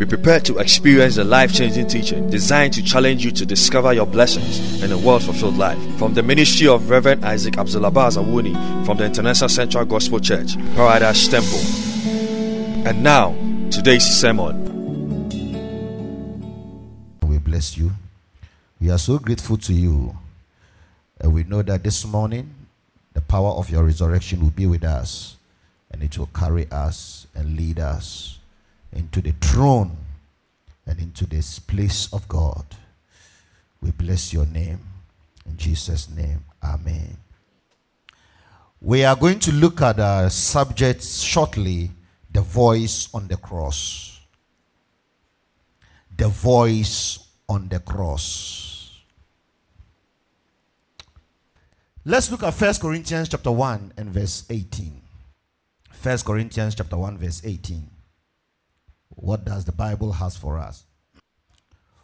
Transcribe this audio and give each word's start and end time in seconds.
Be 0.00 0.06
prepared 0.06 0.46
to 0.46 0.56
experience 0.56 1.16
the 1.16 1.24
life 1.24 1.52
changing 1.52 1.86
teaching 1.86 2.30
designed 2.30 2.72
to 2.72 2.82
challenge 2.82 3.22
you 3.22 3.30
to 3.32 3.44
discover 3.44 3.92
your 3.92 4.06
blessings 4.06 4.82
in 4.82 4.90
a 4.92 4.96
world 4.96 5.22
fulfilled 5.22 5.58
life. 5.58 5.78
From 5.98 6.14
the 6.14 6.22
ministry 6.22 6.66
of 6.68 6.88
Reverend 6.88 7.22
Isaac 7.22 7.58
Abdul 7.58 7.82
Abass 7.82 8.16
Awuni 8.16 8.86
from 8.86 8.96
the 8.96 9.04
International 9.04 9.50
Central 9.50 9.84
Gospel 9.84 10.18
Church, 10.18 10.56
Paradise 10.74 11.28
Temple. 11.28 11.58
And 12.88 13.02
now, 13.02 13.36
today's 13.70 14.04
sermon. 14.04 15.28
We 17.28 17.36
bless 17.36 17.76
you. 17.76 17.90
We 18.80 18.90
are 18.90 18.96
so 18.96 19.18
grateful 19.18 19.58
to 19.58 19.74
you. 19.74 20.16
And 21.20 21.34
we 21.34 21.44
know 21.44 21.60
that 21.60 21.82
this 21.82 22.06
morning, 22.06 22.48
the 23.12 23.20
power 23.20 23.50
of 23.50 23.68
your 23.68 23.84
resurrection 23.84 24.40
will 24.40 24.48
be 24.48 24.64
with 24.64 24.82
us. 24.82 25.36
And 25.90 26.02
it 26.02 26.16
will 26.18 26.30
carry 26.34 26.70
us 26.70 27.26
and 27.34 27.56
lead 27.56 27.78
us 27.78 28.38
into 28.92 29.20
the 29.20 29.32
throne 29.32 29.96
and 30.86 30.98
into 30.98 31.26
this 31.26 31.58
place 31.58 32.12
of 32.12 32.28
God. 32.28 32.64
We 33.80 33.90
bless 33.90 34.32
your 34.32 34.46
name. 34.46 34.80
In 35.46 35.56
Jesus' 35.56 36.08
name, 36.08 36.44
Amen. 36.62 37.16
We 38.80 39.04
are 39.04 39.16
going 39.16 39.38
to 39.40 39.52
look 39.52 39.82
at 39.82 39.98
a 39.98 40.30
subject 40.30 41.04
shortly 41.04 41.90
the 42.32 42.40
voice 42.40 43.08
on 43.12 43.28
the 43.28 43.36
cross. 43.36 44.20
The 46.16 46.28
voice 46.28 47.18
on 47.48 47.68
the 47.68 47.80
cross. 47.80 49.00
Let's 52.04 52.30
look 52.30 52.42
at 52.42 52.54
1 52.54 52.74
Corinthians 52.80 53.28
chapter 53.28 53.50
1 53.50 53.92
and 53.96 54.10
verse 54.10 54.44
18. 54.48 54.99
1 56.02 56.18
Corinthians 56.18 56.74
chapter 56.74 56.96
1 56.96 57.18
verse 57.18 57.42
18. 57.44 57.86
What 59.10 59.44
does 59.44 59.64
the 59.64 59.72
Bible 59.72 60.12
has 60.12 60.36
for 60.36 60.58
us? 60.58 60.84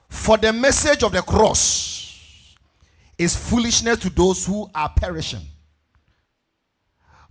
For 0.08 0.36
the 0.36 0.52
message 0.52 1.02
of 1.02 1.12
the 1.12 1.22
cross 1.22 2.54
is 3.16 3.34
foolishness 3.34 3.98
to 4.00 4.10
those 4.10 4.44
who 4.44 4.68
are 4.74 4.90
perishing. 4.90 5.46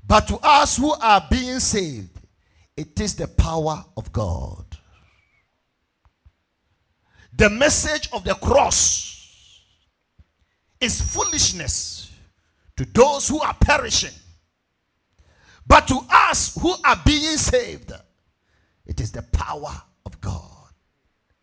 But 0.07 0.27
to 0.27 0.37
us 0.41 0.77
who 0.77 0.93
are 0.93 1.23
being 1.29 1.59
saved, 1.59 2.19
it 2.75 2.99
is 2.99 3.15
the 3.15 3.27
power 3.27 3.85
of 3.95 4.11
God. 4.11 4.65
The 7.37 7.49
message 7.49 8.09
of 8.11 8.23
the 8.23 8.33
cross 8.35 9.61
is 10.79 11.01
foolishness 11.01 12.11
to 12.77 12.85
those 12.85 13.27
who 13.27 13.41
are 13.41 13.55
perishing. 13.59 14.13
But 15.67 15.87
to 15.87 15.99
us 16.09 16.57
who 16.61 16.73
are 16.83 16.99
being 17.05 17.37
saved, 17.37 17.91
it 18.85 18.99
is 18.99 19.11
the 19.11 19.23
power 19.23 19.81
of 20.05 20.21
God. 20.21 20.41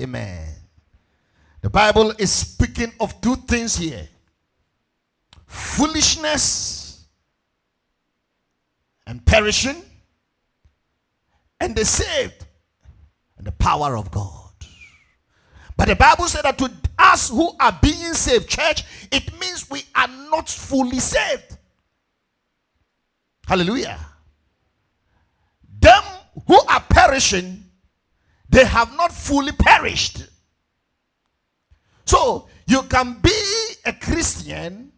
Amen. 0.01 0.48
The 1.61 1.70
Bible 1.70 2.12
is 2.19 2.31
speaking 2.31 2.93
of 3.00 3.20
two 3.20 3.37
things 3.37 3.77
here 3.77 4.09
foolishness 5.47 7.05
and 9.06 9.25
perishing, 9.27 9.83
and 11.61 11.77
the 11.77 11.84
saved 11.84 12.47
and 13.37 13.47
the 13.47 13.53
power 13.53 13.97
of 13.97 14.11
God. 14.11 14.50
But 15.77 15.89
the 15.89 15.97
Bible 15.97 16.27
said 16.27 16.43
that 16.43 16.59
to 16.59 16.70
us 16.98 17.28
who 17.28 17.50
are 17.61 17.77
being 17.83 18.15
saved, 18.15 18.48
church, 18.48 18.84
it 19.11 19.39
means 19.41 19.69
we 19.70 19.83
are 19.95 20.09
not 20.09 20.48
fully 20.48 21.00
saved. 21.00 21.59
Hallelujah. 23.47 23.98
Who 26.47 26.61
are 26.69 26.81
perishing, 26.89 27.65
they 28.48 28.65
have 28.65 28.95
not 28.97 29.12
fully 29.12 29.53
perished. 29.53 30.27
So 32.05 32.49
you 32.66 32.83
can 32.83 33.19
be 33.22 33.31
a 33.84 33.93
Christian 33.93 34.93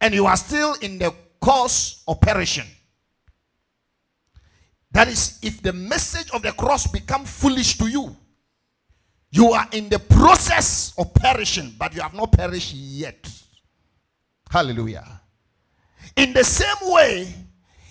and 0.00 0.14
you 0.14 0.26
are 0.26 0.36
still 0.36 0.74
in 0.80 0.98
the 0.98 1.14
course 1.40 2.02
of 2.08 2.20
perishing. 2.20 2.66
That 4.92 5.08
is, 5.08 5.40
if 5.42 5.60
the 5.60 5.72
message 5.72 6.30
of 6.30 6.42
the 6.42 6.52
cross 6.52 6.86
become 6.86 7.24
foolish 7.24 7.76
to 7.78 7.88
you, 7.88 8.16
you 9.30 9.50
are 9.50 9.66
in 9.72 9.88
the 9.88 9.98
process 9.98 10.94
of 10.96 11.12
perishing, 11.12 11.74
but 11.76 11.94
you 11.94 12.00
have 12.00 12.14
not 12.14 12.30
perished 12.30 12.72
yet. 12.72 13.28
Hallelujah. 14.48 15.20
In 16.16 16.32
the 16.32 16.44
same 16.44 16.92
way, 16.92 17.34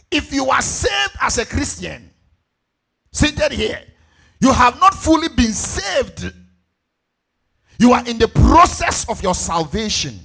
if 0.10 0.32
you 0.32 0.50
are 0.50 0.62
saved 0.62 1.18
as 1.20 1.38
a 1.40 1.46
Christian, 1.46 2.13
seated 3.14 3.54
here, 3.54 3.82
you 4.42 4.52
have 4.52 4.78
not 4.80 4.94
fully 4.94 5.30
been 5.30 5.54
saved. 5.54 6.34
You 7.80 7.94
are 7.94 8.06
in 8.06 8.18
the 8.18 8.28
process 8.28 9.08
of 9.08 9.24
your 9.24 9.34
salvation. 9.34 10.20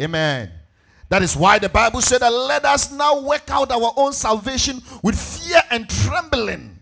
Amen. 0.00 0.50
That 1.08 1.22
is 1.22 1.36
why 1.36 1.58
the 1.58 1.68
Bible 1.68 2.00
said 2.00 2.20
that 2.20 2.32
let 2.32 2.64
us 2.64 2.92
now 2.92 3.20
work 3.20 3.50
out 3.50 3.70
our 3.70 3.92
own 3.96 4.12
salvation 4.12 4.80
with 5.02 5.18
fear 5.18 5.60
and 5.70 5.88
trembling. 5.88 6.78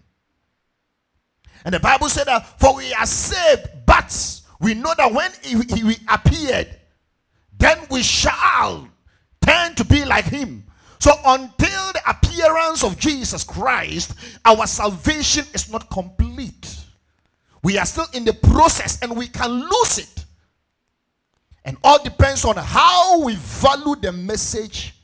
And 1.64 1.74
the 1.74 1.80
Bible 1.80 2.08
said 2.08 2.26
that 2.26 2.60
for 2.60 2.76
we 2.76 2.92
are 2.94 3.06
saved, 3.06 3.68
but 3.86 4.40
we 4.60 4.74
know 4.74 4.92
that 4.96 5.12
when 5.12 5.30
he, 5.42 5.96
appeared, 6.08 6.68
then 7.58 7.78
we 7.90 8.02
shall 8.02 8.88
turn 9.44 9.74
to 9.74 9.84
be 9.84 10.04
like 10.04 10.24
him. 10.24 10.64
So 10.98 11.12
until 11.24 11.71
appearance 12.06 12.84
of 12.84 12.98
Jesus 12.98 13.44
Christ, 13.44 14.14
our 14.44 14.66
salvation 14.66 15.44
is 15.54 15.70
not 15.70 15.90
complete. 15.90 16.76
We 17.62 17.78
are 17.78 17.86
still 17.86 18.06
in 18.12 18.24
the 18.24 18.32
process 18.32 19.00
and 19.02 19.16
we 19.16 19.28
can 19.28 19.50
lose 19.50 19.98
it. 19.98 20.24
And 21.64 21.76
all 21.84 22.02
depends 22.02 22.44
on 22.44 22.56
how 22.56 23.24
we 23.24 23.36
value 23.36 23.94
the 24.00 24.12
message 24.12 24.94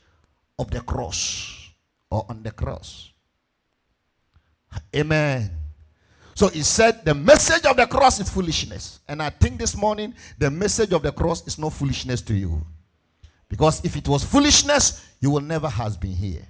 of 0.57 0.69
the 0.71 0.81
cross 0.81 1.71
or 2.11 2.25
on 2.27 2.43
the 2.43 2.51
cross. 2.51 3.11
Amen. 4.95 5.51
So 6.35 6.47
he 6.47 6.61
said 6.63 7.03
the 7.05 7.15
message 7.15 7.65
of 7.65 7.77
the 7.77 7.87
cross 7.87 8.19
is 8.19 8.29
foolishness. 8.29 8.99
And 9.07 9.21
I 9.21 9.29
think 9.29 9.57
this 9.57 9.75
morning 9.75 10.13
the 10.37 10.51
message 10.51 10.93
of 10.93 11.01
the 11.01 11.11
cross 11.11 11.45
is 11.47 11.57
not 11.57 11.73
foolishness 11.73 12.21
to 12.23 12.33
you. 12.33 12.65
Because 13.47 13.83
if 13.83 13.95
it 13.95 14.07
was 14.07 14.23
foolishness, 14.23 15.05
you 15.19 15.31
will 15.31 15.41
never 15.41 15.67
have 15.67 15.99
been 15.99 16.13
here. 16.13 16.45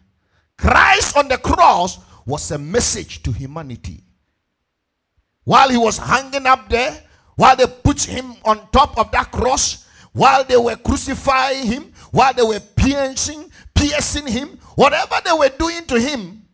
Christ 0.60 1.16
on 1.16 1.30
the 1.30 1.38
cross 1.38 2.00
was 2.26 2.52
a 2.52 2.58
message 2.58 3.24
to 3.24 3.32
humanity. 3.32 4.04
While 5.46 5.70
he 5.70 5.78
was 5.78 5.98
hanging 5.98 6.46
up 6.46 6.68
there, 6.70 7.02
while 7.36 7.56
they 7.56 7.66
put 7.66 8.04
him 8.04 8.34
on 8.44 8.70
top 8.72 8.98
of 8.98 9.10
that 9.12 9.32
cross, 9.32 9.86
while 10.12 10.44
they 10.44 10.58
were 10.58 10.76
crucifying 10.76 11.66
him, 11.66 11.94
while 12.12 12.34
they 12.34 12.44
were 12.44 12.60
piercing, 12.60 13.50
piercing 13.74 14.28
him, 14.28 14.60
whatever 14.76 15.16
they 15.24 15.32
were 15.32 15.50
doing 15.50 15.86
to 15.86 15.98
him, 16.00 16.46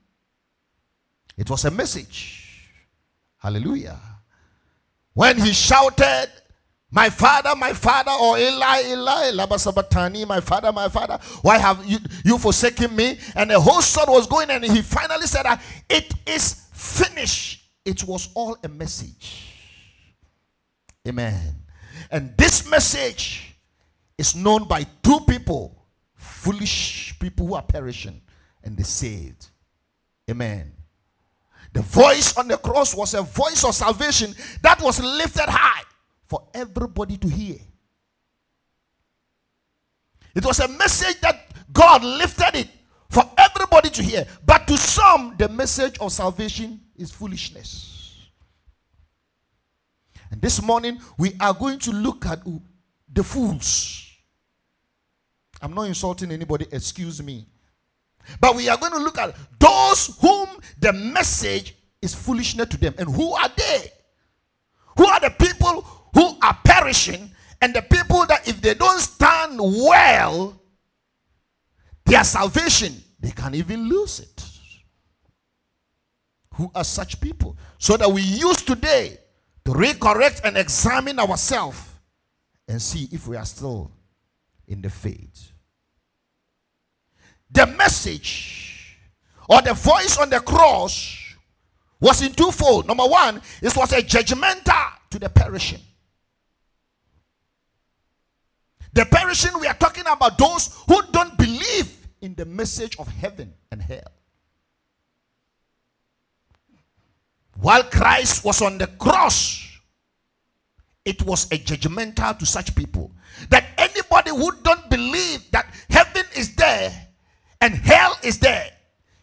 it 1.36 1.50
was 1.50 1.66
a 1.66 1.72
message. 1.72 2.70
Hallelujah. 3.38 4.00
When 5.14 5.40
he 5.40 5.52
shouted, 5.52 6.30
My 6.92 7.10
father, 7.10 7.56
my 7.56 7.74
father, 7.74 8.12
or 8.12 8.38
Eli, 8.38 8.84
Eli, 8.86 9.32
lama 9.32 9.60
sabachthani, 9.60 10.24
my 10.26 10.40
father, 10.40 10.72
my 10.72 10.88
father, 10.88 11.20
why 11.42 11.58
have 11.58 11.86
you, 11.86 11.98
you 12.24 12.38
forsaken 12.38 12.96
me? 12.96 13.18
And 13.36 13.50
the 13.50 13.60
whole 13.60 13.82
sword 13.82 14.08
was 14.10 14.28
going, 14.28 14.50
and 14.50 14.64
he 14.64 14.82
finally 14.82 15.28
said, 15.28 15.46
It 15.90 16.14
is 16.26 16.68
finished. 16.74 17.64
It 17.84 18.04
was 18.04 18.30
all 18.34 18.58
a 18.64 18.68
message. 18.68 19.54
Amen. 21.08 21.56
And 22.12 22.36
this 22.38 22.70
message 22.70 23.56
is 24.18 24.36
known 24.36 24.68
by 24.68 24.86
two 25.04 25.20
people 25.28 25.86
foolish 26.16 27.18
people 27.20 27.48
who 27.48 27.56
are 27.56 27.62
perishing 27.62 28.22
and 28.64 28.78
the 28.78 28.84
saved. 28.84 29.48
Amen. 30.30 30.72
The 31.74 31.82
voice 31.82 32.38
on 32.38 32.48
the 32.48 32.58
cross 32.58 32.96
was 32.96 33.14
a 33.14 33.22
voice 33.22 33.64
of 33.64 33.76
salvation 33.76 34.34
that 34.62 34.82
was 34.82 35.02
lifted 35.02 35.50
high 35.50 35.84
for 36.28 36.48
everybody 36.54 37.18
to 37.18 37.28
hear. 37.28 37.58
It 40.36 40.46
was 40.46 40.60
a 40.60 40.68
message 40.68 41.22
that 41.22 41.48
God 41.72 42.04
lifted 42.04 42.56
it 42.56 42.68
for 43.10 43.24
everybody 43.38 43.90
to 43.90 44.04
hear. 44.04 44.26
But 44.46 44.68
to 44.68 44.78
some, 44.78 45.36
the 45.38 45.48
message 45.48 45.98
of 46.00 46.12
salvation 46.12 46.82
is 46.98 47.12
foolishness. 47.12 47.94
And 50.32 50.42
this 50.42 50.62
morning, 50.62 51.00
we 51.18 51.34
are 51.40 51.54
going 51.54 51.80
to 51.80 51.92
look 51.92 52.26
at 52.26 52.42
the 53.12 53.24
fools. 53.24 54.02
I'm 55.62 55.74
not 55.74 55.84
insulting 55.84 56.32
anybody, 56.32 56.66
excuse 56.72 57.24
me. 57.24 57.46
But 58.42 58.56
we 58.56 58.68
are 58.70 58.78
going 58.78 58.92
to 58.92 59.00
look 59.00 59.18
at 59.18 59.36
those 59.60 60.18
whom 60.20 60.50
the 60.80 60.92
message 60.92 61.76
is 62.02 62.14
foolishness 62.14 62.68
to 62.70 62.78
them. 62.78 62.96
And 62.98 63.14
who 63.14 63.34
are 63.34 63.50
they? 63.56 63.92
Who 64.98 65.06
are 65.06 65.20
the 65.20 65.30
people 65.30 65.86
are 66.46 66.58
perishing 66.64 67.32
and 67.62 67.74
the 67.74 67.82
people 67.82 68.26
that 68.28 68.48
if 68.48 68.62
they 68.62 68.74
don't 68.74 69.00
stand 69.00 69.60
well, 69.60 70.60
their 72.06 72.24
salvation, 72.24 72.94
they 73.20 73.32
can 73.32 73.56
even 73.56 73.90
lose 73.90 74.20
it. 74.20 74.46
who 76.56 76.72
are 76.74 76.84
such 76.84 77.20
people 77.20 77.58
so 77.78 77.98
that 77.98 78.10
we 78.10 78.22
use 78.22 78.62
today 78.62 79.18
to 79.66 79.72
recorrect 79.72 80.42
and 80.44 80.58
examine 80.58 81.20
ourselves 81.20 81.80
and 82.68 82.82
see 82.82 83.08
if 83.12 83.28
we 83.28 83.36
are 83.36 83.46
still 83.46 83.92
in 84.68 84.82
the 84.82 84.90
faith. 84.90 85.52
The 87.52 87.68
message 87.68 88.98
or 89.50 89.62
the 89.62 89.74
voice 89.74 90.18
on 90.18 90.30
the 90.30 90.40
cross 90.40 91.18
was 92.00 92.22
in 92.22 92.34
twofold. 92.34 92.88
Number 92.88 93.06
one, 93.06 93.42
it 93.62 93.76
was 93.76 93.92
a 93.94 94.02
judgmental 94.02 94.92
to 95.12 95.20
the 95.20 95.30
perishing. 95.30 95.82
The 98.96 99.04
perishing, 99.06 99.60
we 99.60 99.68
are 99.68 99.74
talking 99.74 100.06
about 100.10 100.38
those 100.38 100.74
who 100.88 101.02
don't 101.12 101.38
believe 101.38 102.08
in 102.22 102.34
the 102.34 102.46
message 102.46 102.98
of 102.98 103.10
heaven 103.10 103.54
and 103.70 103.82
hell. 103.82 104.10
While 107.60 107.84
Christ 107.84 108.46
was 108.46 108.62
on 108.62 108.78
the 108.78 108.88
cross, 108.88 109.68
it 111.04 111.22
was 111.24 111.44
a 111.52 111.58
judgmental 111.58 112.40
to 112.40 112.46
such 112.46 112.74
people 112.74 113.12
that 113.50 113.66
anybody 113.78 114.32
who 114.32 114.50
don't 114.64 114.90
believe 114.90 115.52
that 115.52 115.68
heaven 115.90 116.24
is 116.36 116.56
there 116.56 117.08
and 117.60 117.76
hell 117.76 118.18
is 118.24 118.40
there, 118.40 118.70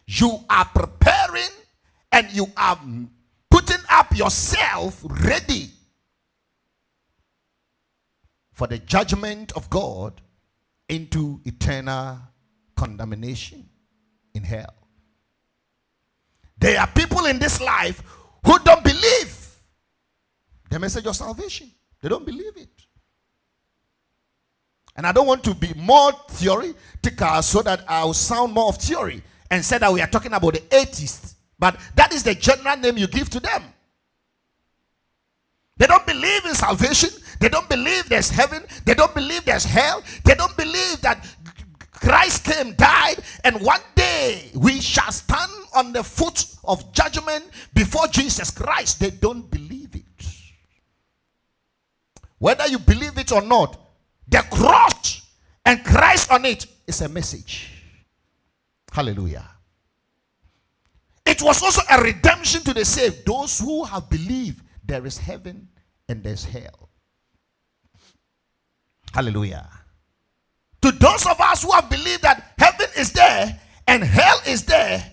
you 0.05 0.37
are 0.51 0.65
preparing 0.65 1.49
and 2.11 2.29
you 2.31 2.45
are 2.55 2.79
putting 3.49 3.83
up 3.89 4.15
yourself 4.15 5.01
ready 5.03 5.71
for 8.53 8.67
the 8.67 8.77
judgment 8.79 9.51
of 9.53 9.69
God 9.69 10.21
into 10.87 11.41
eternal 11.45 12.19
condemnation 12.75 13.67
in 14.33 14.43
hell. 14.43 14.73
There 16.57 16.79
are 16.79 16.87
people 16.87 17.25
in 17.25 17.39
this 17.39 17.59
life 17.59 18.01
who 18.45 18.57
don't 18.59 18.83
believe 18.83 19.57
the 20.69 20.79
message 20.79 21.05
of 21.05 21.15
salvation. 21.15 21.69
They 22.01 22.09
don't 22.09 22.25
believe 22.25 22.55
it. 22.55 22.69
And 24.95 25.07
I 25.07 25.11
don't 25.11 25.27
want 25.27 25.43
to 25.45 25.55
be 25.55 25.73
more 25.75 26.11
theoretical 26.29 27.41
so 27.41 27.61
that 27.63 27.83
I'll 27.87 28.13
sound 28.13 28.53
more 28.53 28.69
of 28.69 28.77
theory 28.77 29.23
and 29.49 29.65
say 29.65 29.77
that 29.79 29.91
we 29.91 30.01
are 30.01 30.07
talking 30.07 30.33
about 30.33 30.53
the 30.53 30.75
atheists. 30.75 31.35
But 31.57 31.79
that 31.95 32.13
is 32.13 32.23
the 32.23 32.35
general 32.35 32.77
name 32.77 32.97
you 32.97 33.07
give 33.07 33.29
to 33.31 33.39
them. 33.39 33.63
They 35.77 35.87
don't 35.87 36.05
believe 36.05 36.45
in 36.45 36.53
salvation. 36.53 37.09
They 37.39 37.49
don't 37.49 37.67
believe 37.69 38.07
there's 38.07 38.29
heaven. 38.29 38.63
They 38.85 38.93
don't 38.93 39.13
believe 39.13 39.45
there's 39.45 39.65
hell. 39.65 40.03
They 40.23 40.35
don't 40.35 40.55
believe 40.55 41.01
that 41.01 41.27
Christ 41.91 42.43
came, 42.43 42.73
died, 42.75 43.15
and 43.43 43.61
one 43.61 43.79
day 43.95 44.51
we 44.55 44.81
shall 44.81 45.11
stand 45.11 45.51
on 45.73 45.93
the 45.93 46.03
foot 46.03 46.45
of 46.65 46.91
judgment 46.91 47.45
before 47.73 48.07
Jesus 48.07 48.51
Christ. 48.51 48.99
They 48.99 49.09
don't 49.09 49.49
believe 49.49 49.95
it. 49.95 50.03
Whether 52.39 52.67
you 52.67 52.79
believe 52.79 53.17
it 53.17 53.31
or 53.31 53.41
not, 53.41 53.79
the 54.27 54.43
cross 54.51 55.21
and 55.65 55.83
Christ 55.83 56.31
on 56.31 56.45
it 56.45 56.65
is 56.85 57.01
a 57.01 57.07
message. 57.07 57.69
Hallelujah. 58.91 59.49
It 61.25 61.41
was 61.41 61.63
also 61.63 61.81
a 61.89 62.01
redemption 62.01 62.61
to 62.63 62.73
the 62.73 62.83
saved, 62.83 63.25
those 63.25 63.59
who 63.59 63.85
have 63.85 64.09
believed 64.09 64.61
there 64.83 65.05
is 65.05 65.17
heaven 65.17 65.69
and 66.09 66.23
there's 66.23 66.45
hell. 66.45 66.89
Hallelujah. 69.13 69.69
To 70.81 70.91
those 70.91 71.25
of 71.25 71.39
us 71.39 71.63
who 71.63 71.71
have 71.71 71.89
believed 71.89 72.23
that 72.23 72.53
heaven 72.57 72.87
is 72.97 73.11
there 73.11 73.59
and 73.87 74.03
hell 74.03 74.39
is 74.45 74.63
there, 74.65 75.11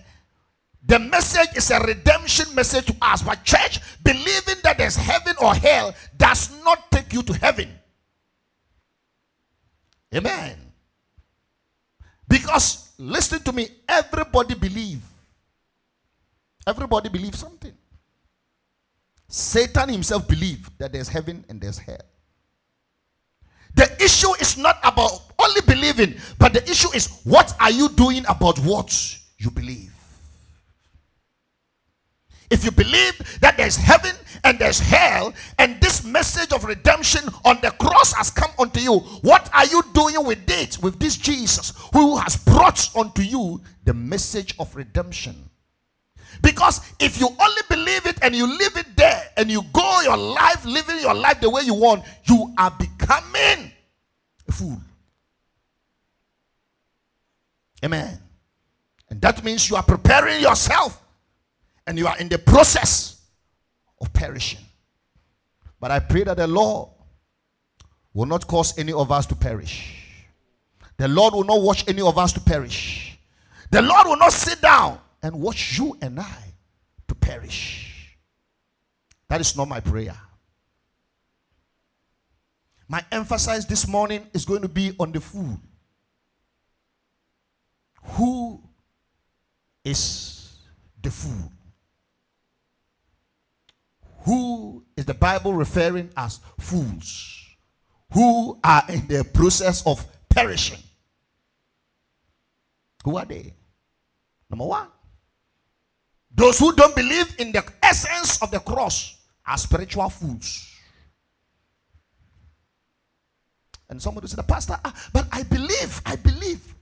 the 0.83 0.99
message 0.99 1.55
is 1.55 1.69
a 1.71 1.79
redemption 1.79 2.53
message 2.55 2.87
to 2.87 2.95
us. 3.01 3.21
But, 3.21 3.43
church, 3.43 3.79
believing 4.03 4.55
that 4.63 4.77
there's 4.77 4.95
heaven 4.95 5.35
or 5.39 5.53
hell 5.53 5.93
does 6.17 6.51
not 6.63 6.91
take 6.91 7.13
you 7.13 7.21
to 7.23 7.33
heaven. 7.33 7.69
Amen. 10.13 10.57
Because, 12.27 12.91
listen 12.97 13.41
to 13.43 13.53
me, 13.53 13.67
everybody 13.87 14.55
believe. 14.55 15.01
Everybody 16.65 17.09
believes 17.09 17.39
something. 17.39 17.73
Satan 19.31 19.87
himself 19.87 20.27
believed 20.27 20.77
that 20.77 20.91
there's 20.91 21.07
heaven 21.07 21.45
and 21.47 21.61
there's 21.61 21.77
hell. 21.77 22.01
The 23.75 23.89
issue 24.03 24.33
is 24.41 24.57
not 24.57 24.77
about 24.83 25.21
only 25.39 25.61
believing, 25.61 26.15
but 26.37 26.51
the 26.51 26.61
issue 26.69 26.89
is 26.93 27.21
what 27.23 27.55
are 27.61 27.71
you 27.71 27.87
doing 27.89 28.25
about 28.27 28.59
what 28.59 29.17
you 29.37 29.49
believe? 29.49 29.93
If 32.49 32.65
you 32.65 32.71
believe 32.71 33.39
that 33.39 33.55
there's 33.55 33.77
heaven 33.77 34.11
and 34.43 34.59
there's 34.59 34.81
hell, 34.81 35.33
and 35.57 35.79
this 35.79 36.03
message 36.03 36.51
of 36.51 36.65
redemption 36.65 37.23
on 37.45 37.57
the 37.61 37.71
cross 37.71 38.11
has 38.11 38.29
come 38.29 38.51
unto 38.59 38.81
you, 38.81 38.99
what 39.21 39.49
are 39.53 39.65
you 39.67 39.81
doing 39.93 40.25
with 40.25 40.43
it, 40.49 40.77
with 40.83 40.99
this 40.99 41.15
Jesus 41.15 41.71
who 41.93 42.17
has 42.17 42.35
brought 42.35 42.93
unto 42.97 43.21
you 43.21 43.61
the 43.85 43.93
message 43.93 44.53
of 44.59 44.75
redemption? 44.75 45.50
Because 46.41 46.81
if 46.99 47.19
you 47.19 47.27
only 47.27 47.61
believe 47.69 48.05
it 48.05 48.17
and 48.21 48.35
you 48.35 48.47
leave 48.47 48.77
it 48.77 48.95
there 48.95 49.21
and 49.37 49.49
you 49.51 49.63
go 49.73 50.01
your 50.01 50.17
life 50.17 50.63
living 50.65 50.99
your 50.99 51.13
life 51.13 51.39
the 51.41 51.49
way 51.49 51.61
you 51.63 51.73
want, 51.73 52.03
you 52.25 52.53
are 52.57 52.71
becoming 52.71 53.71
a 54.47 54.51
fool. 54.51 54.81
Amen. 57.83 58.19
And 59.09 59.21
that 59.21 59.43
means 59.43 59.69
you 59.69 59.75
are 59.75 59.83
preparing 59.83 60.41
yourself 60.41 61.03
and 61.85 61.97
you 61.97 62.07
are 62.07 62.17
in 62.17 62.29
the 62.29 62.37
process 62.37 63.21
of 63.99 64.11
perishing. 64.13 64.59
But 65.79 65.91
I 65.91 65.99
pray 65.99 66.23
that 66.23 66.37
the 66.37 66.47
Lord 66.47 66.89
will 68.13 68.27
not 68.27 68.47
cause 68.47 68.77
any 68.77 68.93
of 68.93 69.11
us 69.11 69.25
to 69.27 69.35
perish. 69.35 69.97
The 70.97 71.07
Lord 71.07 71.33
will 71.33 71.43
not 71.43 71.61
watch 71.61 71.83
any 71.87 72.01
of 72.01 72.17
us 72.17 72.31
to 72.33 72.39
perish. 72.39 73.17
The 73.71 73.81
Lord 73.81 74.07
will 74.07 74.17
not 74.17 74.33
sit 74.33 74.61
down 74.61 74.99
and 75.23 75.39
watch 75.39 75.77
you 75.77 75.97
and 76.01 76.19
I 76.19 76.53
to 77.07 77.15
perish. 77.15 78.17
That 79.29 79.41
is 79.41 79.55
not 79.55 79.67
my 79.67 79.79
prayer. 79.79 80.17
My 82.87 83.03
emphasis 83.11 83.65
this 83.65 83.87
morning 83.87 84.27
is 84.33 84.43
going 84.43 84.63
to 84.63 84.67
be 84.67 84.93
on 84.99 85.11
the 85.11 85.21
fool. 85.21 85.57
Who 88.03 88.61
is 89.85 90.57
the 91.01 91.09
fool? 91.09 91.51
Who 94.25 94.83
is 94.97 95.05
the 95.05 95.13
Bible 95.13 95.53
referring 95.53 96.09
as 96.17 96.39
fools? 96.59 97.39
Who 98.13 98.59
are 98.63 98.83
in 98.89 99.07
the 99.07 99.23
process 99.23 99.85
of 99.85 100.05
perishing? 100.29 100.83
Who 103.05 103.17
are 103.17 103.25
they? 103.25 103.53
Number 104.49 104.65
one, 104.65 104.87
those 106.33 106.59
who 106.59 106.73
don't 106.73 106.95
believe 106.95 107.35
in 107.39 107.51
the 107.51 107.63
essence 107.83 108.41
of 108.41 108.51
the 108.51 108.59
cross 108.59 109.17
are 109.45 109.57
spiritual 109.57 110.09
fools. 110.09 110.67
And 113.89 114.01
somebody 114.01 114.27
said, 114.27 114.47
Pastor, 114.47 114.77
ah, 114.85 114.93
but 115.11 115.27
I 115.31 115.43
believe, 115.43 116.01
I 116.05 116.15
believe, 116.15 116.75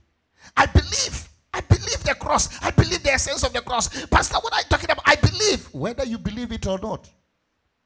I 0.56 0.66
believe, 0.66 1.28
I 1.52 1.60
believe 1.60 2.04
the 2.04 2.14
cross. 2.14 2.48
I 2.62 2.70
believe 2.70 3.02
the 3.02 3.10
essence 3.10 3.42
of 3.42 3.52
the 3.52 3.60
cross. 3.60 3.88
Pastor, 4.06 4.36
what 4.36 4.52
are 4.52 4.60
you 4.60 4.66
talking 4.68 4.90
about? 4.90 5.02
I 5.04 5.16
believe. 5.16 5.68
Whether 5.74 6.04
you 6.04 6.18
believe 6.18 6.52
it 6.52 6.66
or 6.68 6.78
not, 6.78 7.10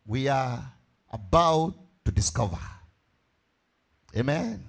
we 0.06 0.28
are 0.28 0.62
about 1.10 1.74
to 2.04 2.12
discover. 2.12 2.58
Amen. 4.14 4.62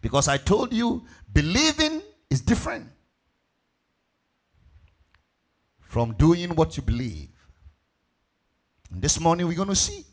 Because 0.00 0.28
I 0.28 0.36
told 0.36 0.72
you, 0.72 1.04
believing 1.32 2.02
is 2.30 2.40
different 2.40 2.86
from 5.94 6.12
doing 6.14 6.50
what 6.56 6.76
you 6.76 6.82
believe. 6.82 7.28
And 8.90 9.00
this 9.00 9.20
morning 9.20 9.46
we're 9.46 9.54
going 9.54 9.68
to 9.68 9.76
see. 9.76 10.04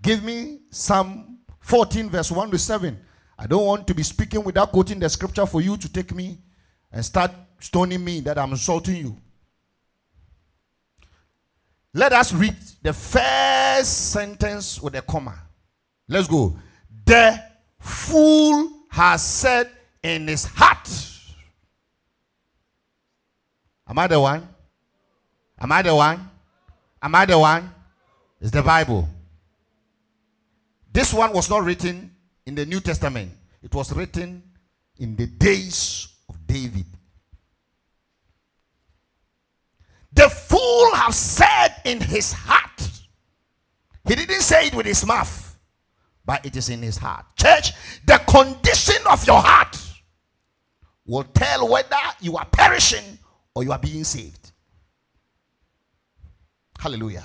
Give 0.00 0.22
me 0.22 0.60
Psalm 0.70 1.40
14, 1.58 2.08
verse 2.08 2.30
1 2.30 2.52
to 2.52 2.58
7. 2.58 2.96
I 3.36 3.48
don't 3.48 3.66
want 3.66 3.88
to 3.88 3.94
be 3.94 4.04
speaking 4.04 4.44
without 4.44 4.70
quoting 4.70 5.00
the 5.00 5.08
scripture 5.08 5.46
for 5.46 5.60
you 5.60 5.76
to 5.76 5.92
take 5.92 6.14
me 6.14 6.38
and 6.92 7.04
start 7.04 7.32
stoning 7.58 8.04
me 8.04 8.20
that 8.20 8.38
I'm 8.38 8.52
insulting 8.52 8.94
you. 8.94 9.16
Let 11.92 12.12
us 12.12 12.32
read 12.32 12.54
the 12.82 12.92
first 12.92 14.12
sentence 14.12 14.80
with 14.80 14.94
a 14.94 15.02
comma. 15.02 15.42
Let's 16.06 16.28
go. 16.28 16.56
The 17.04 17.42
fool 17.80 18.84
has 18.90 19.26
said 19.26 19.68
in 20.04 20.28
his 20.28 20.44
heart. 20.44 20.88
Am 23.88 23.98
I 23.98 24.06
the 24.06 24.20
one? 24.20 24.51
Am 25.62 25.70
I 25.70 25.80
the 25.80 25.94
one? 25.94 26.28
Am 27.00 27.14
I 27.14 27.24
the 27.24 27.38
one? 27.38 27.72
It's 28.40 28.50
the 28.50 28.62
Bible. 28.62 29.08
This 30.92 31.14
one 31.14 31.32
was 31.32 31.48
not 31.48 31.62
written 31.62 32.10
in 32.44 32.56
the 32.56 32.66
New 32.66 32.80
Testament, 32.80 33.30
it 33.62 33.72
was 33.72 33.92
written 33.92 34.42
in 34.98 35.14
the 35.14 35.26
days 35.26 36.08
of 36.28 36.44
David. 36.44 36.84
The 40.12 40.28
fool 40.28 40.94
have 40.96 41.14
said 41.14 41.76
in 41.84 42.00
his 42.00 42.32
heart. 42.32 42.90
He 44.06 44.16
didn't 44.16 44.40
say 44.40 44.66
it 44.66 44.74
with 44.74 44.86
his 44.86 45.06
mouth, 45.06 45.56
but 46.26 46.44
it 46.44 46.56
is 46.56 46.68
in 46.68 46.82
his 46.82 46.98
heart. 46.98 47.24
Church, 47.36 47.72
the 48.04 48.18
condition 48.26 49.00
of 49.08 49.24
your 49.24 49.40
heart 49.40 49.78
will 51.06 51.22
tell 51.22 51.68
whether 51.68 51.96
you 52.20 52.36
are 52.36 52.46
perishing 52.46 53.18
or 53.54 53.62
you 53.62 53.70
are 53.70 53.78
being 53.78 54.02
saved. 54.02 54.41
Hallelujah. 56.82 57.22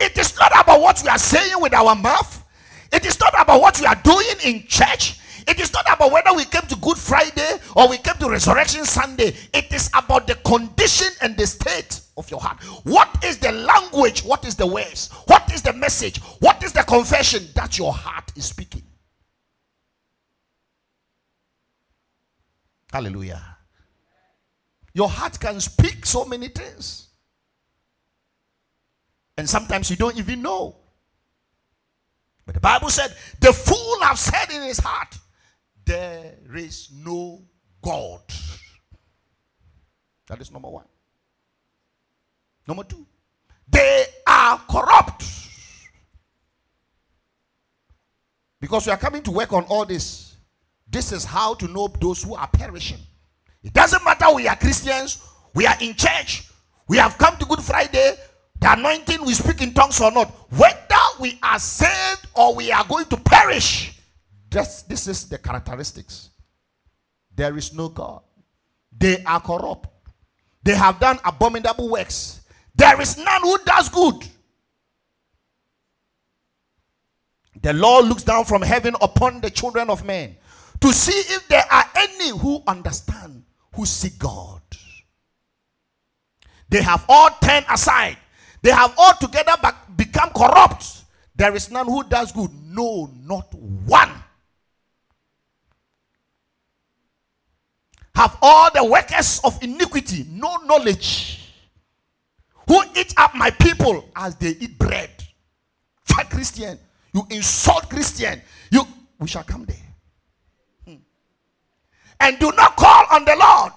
It 0.00 0.16
is 0.16 0.34
not 0.38 0.50
about 0.58 0.80
what 0.80 0.98
we 1.02 1.10
are 1.10 1.18
saying 1.18 1.60
with 1.60 1.74
our 1.74 1.94
mouth. 1.94 2.42
It 2.90 3.04
is 3.04 3.20
not 3.20 3.34
about 3.38 3.60
what 3.60 3.78
we 3.78 3.84
are 3.84 4.00
doing 4.02 4.36
in 4.42 4.66
church. 4.66 5.20
It 5.46 5.60
is 5.60 5.70
not 5.74 5.84
about 5.92 6.10
whether 6.10 6.32
we 6.34 6.46
came 6.46 6.62
to 6.62 6.76
Good 6.76 6.96
Friday 6.96 7.58
or 7.76 7.90
we 7.90 7.98
came 7.98 8.14
to 8.14 8.30
Resurrection 8.30 8.86
Sunday. 8.86 9.34
It 9.52 9.70
is 9.74 9.90
about 9.94 10.26
the 10.26 10.36
condition 10.36 11.08
and 11.20 11.36
the 11.36 11.46
state 11.46 12.00
of 12.16 12.30
your 12.30 12.40
heart. 12.40 12.62
What 12.84 13.22
is 13.22 13.36
the 13.36 13.52
language? 13.52 14.24
What 14.24 14.46
is 14.46 14.54
the 14.54 14.66
words? 14.66 15.10
What 15.26 15.52
is 15.52 15.60
the 15.60 15.74
message? 15.74 16.18
What 16.40 16.64
is 16.64 16.72
the 16.72 16.84
confession 16.84 17.48
that 17.54 17.76
your 17.76 17.92
heart 17.92 18.32
is 18.34 18.46
speaking? 18.46 18.82
Hallelujah. 22.90 23.42
Your 24.94 25.10
heart 25.10 25.38
can 25.38 25.60
speak 25.60 26.06
so 26.06 26.24
many 26.24 26.48
things. 26.48 27.07
And 29.38 29.48
sometimes 29.48 29.88
you 29.88 29.96
don't 29.96 30.18
even 30.18 30.42
know. 30.42 30.74
But 32.44 32.56
the 32.56 32.60
Bible 32.60 32.90
said, 32.90 33.14
the 33.40 33.52
fool 33.52 34.00
have 34.02 34.18
said 34.18 34.50
in 34.50 34.62
his 34.62 34.80
heart, 34.80 35.16
there 35.84 36.34
is 36.56 36.90
no 36.92 37.42
God. 37.80 38.20
That 40.26 40.40
is 40.40 40.50
number 40.50 40.68
one. 40.68 40.86
Number 42.66 42.82
two, 42.82 43.06
they 43.70 44.06
are 44.26 44.60
corrupt. 44.68 45.24
Because 48.60 48.86
we 48.86 48.92
are 48.92 48.98
coming 48.98 49.22
to 49.22 49.30
work 49.30 49.52
on 49.52 49.62
all 49.64 49.84
this. 49.84 50.34
This 50.90 51.12
is 51.12 51.24
how 51.24 51.54
to 51.54 51.68
know 51.68 51.86
those 52.00 52.24
who 52.24 52.34
are 52.34 52.48
perishing. 52.48 52.98
It 53.62 53.72
doesn't 53.72 54.04
matter 54.04 54.34
we 54.34 54.48
are 54.48 54.56
Christians, 54.56 55.22
we 55.54 55.64
are 55.64 55.76
in 55.80 55.94
church, 55.94 56.48
we 56.88 56.96
have 56.96 57.16
come 57.18 57.36
to 57.36 57.46
Good 57.46 57.62
Friday, 57.62 58.16
the 58.60 58.72
anointing, 58.72 59.24
we 59.24 59.34
speak 59.34 59.62
in 59.62 59.72
tongues 59.72 60.00
or 60.00 60.10
not. 60.10 60.30
Whether 60.50 60.96
we 61.20 61.38
are 61.42 61.58
saved 61.58 62.26
or 62.34 62.54
we 62.54 62.72
are 62.72 62.84
going 62.84 63.06
to 63.06 63.16
perish, 63.16 63.98
this, 64.50 64.82
this 64.82 65.06
is 65.06 65.28
the 65.28 65.38
characteristics. 65.38 66.30
There 67.34 67.56
is 67.56 67.72
no 67.72 67.88
God. 67.88 68.22
They 68.96 69.22
are 69.24 69.40
corrupt. 69.40 69.88
They 70.62 70.74
have 70.74 70.98
done 70.98 71.18
abominable 71.24 71.88
works. 71.88 72.40
There 72.74 73.00
is 73.00 73.16
none 73.16 73.42
who 73.42 73.58
does 73.64 73.88
good. 73.88 74.26
The 77.62 77.72
Lord 77.72 78.06
looks 78.06 78.24
down 78.24 78.44
from 78.44 78.62
heaven 78.62 78.94
upon 79.00 79.40
the 79.40 79.50
children 79.50 79.90
of 79.90 80.04
men 80.04 80.36
to 80.80 80.92
see 80.92 81.34
if 81.34 81.46
there 81.48 81.64
are 81.70 81.84
any 81.96 82.30
who 82.30 82.62
understand, 82.66 83.44
who 83.74 83.84
seek 83.84 84.18
God. 84.18 84.62
They 86.68 86.82
have 86.82 87.04
all 87.08 87.30
turned 87.42 87.66
aside. 87.70 88.16
They 88.62 88.70
have 88.70 88.94
all 88.98 89.14
together 89.14 89.52
become 89.96 90.30
corrupt. 90.30 91.04
There 91.34 91.54
is 91.54 91.70
none 91.70 91.86
who 91.86 92.02
does 92.04 92.32
good. 92.32 92.50
No, 92.66 93.10
not 93.24 93.52
one. 93.54 94.10
Have 98.14 98.36
all 98.42 98.68
the 98.74 98.84
workers 98.84 99.40
of 99.44 99.62
iniquity 99.62 100.26
no 100.28 100.56
knowledge? 100.64 101.52
Who 102.66 102.82
eat 102.96 103.14
up 103.16 103.34
my 103.36 103.50
people 103.50 104.10
as 104.16 104.34
they 104.34 104.50
eat 104.58 104.76
bread? 104.76 105.10
Try 106.04 106.24
Christian. 106.24 106.78
You 107.14 107.24
insult 107.30 107.88
Christian. 107.88 108.42
You 108.70 108.82
we 109.20 109.28
shall 109.28 109.44
come 109.44 109.64
there. 109.64 109.76
Hmm. 110.84 111.00
And 112.20 112.38
do 112.40 112.50
not 112.56 112.76
call 112.76 113.04
on 113.12 113.24
the 113.24 113.36
Lord. 113.38 113.72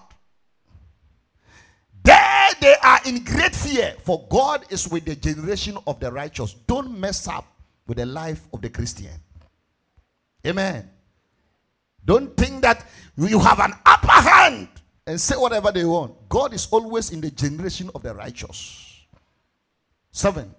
They 2.60 2.76
are 2.84 3.00
in 3.06 3.24
great 3.24 3.56
fear, 3.56 3.96
for 4.04 4.28
God 4.30 4.66
is 4.70 4.88
with 4.88 5.06
the 5.06 5.16
generation 5.16 5.78
of 5.88 6.00
the 6.00 6.12
righteous. 6.12 6.54
Don't 6.54 7.00
mess 7.00 7.28
up 7.28 7.46
with 7.88 7.98
the 7.98 8.06
life 8.06 8.48
of 8.54 8.62
the 8.62 8.70
Christian. 8.70 9.12
Amen. 10.46 10.90
Don't 12.06 12.36
think 12.36 12.62
that 12.62 12.86
you 13.16 13.40
have 13.40 13.60
an 13.60 13.74
upper 13.86 14.08
hand 14.30 14.68
and 15.06 15.20
say 15.20 15.36
whatever 15.36 15.72
they 15.72 15.86
want. 15.86 16.14
God 16.30 16.54
is 16.54 16.68
always 16.72 17.12
in 17.12 17.22
the 17.22 17.32
generation 17.32 17.90
of 17.94 18.04
the 18.04 18.14
righteous. 18.14 19.06
Seven. 20.12 20.54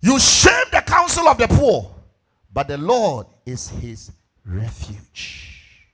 You 0.00 0.18
shame 0.20 0.66
the 0.72 0.82
counsel 0.82 1.26
of 1.28 1.38
the 1.38 1.48
poor, 1.48 1.94
but 2.52 2.68
the 2.68 2.78
Lord 2.78 3.26
is 3.44 3.68
his 3.68 4.12
refuge. 4.44 5.86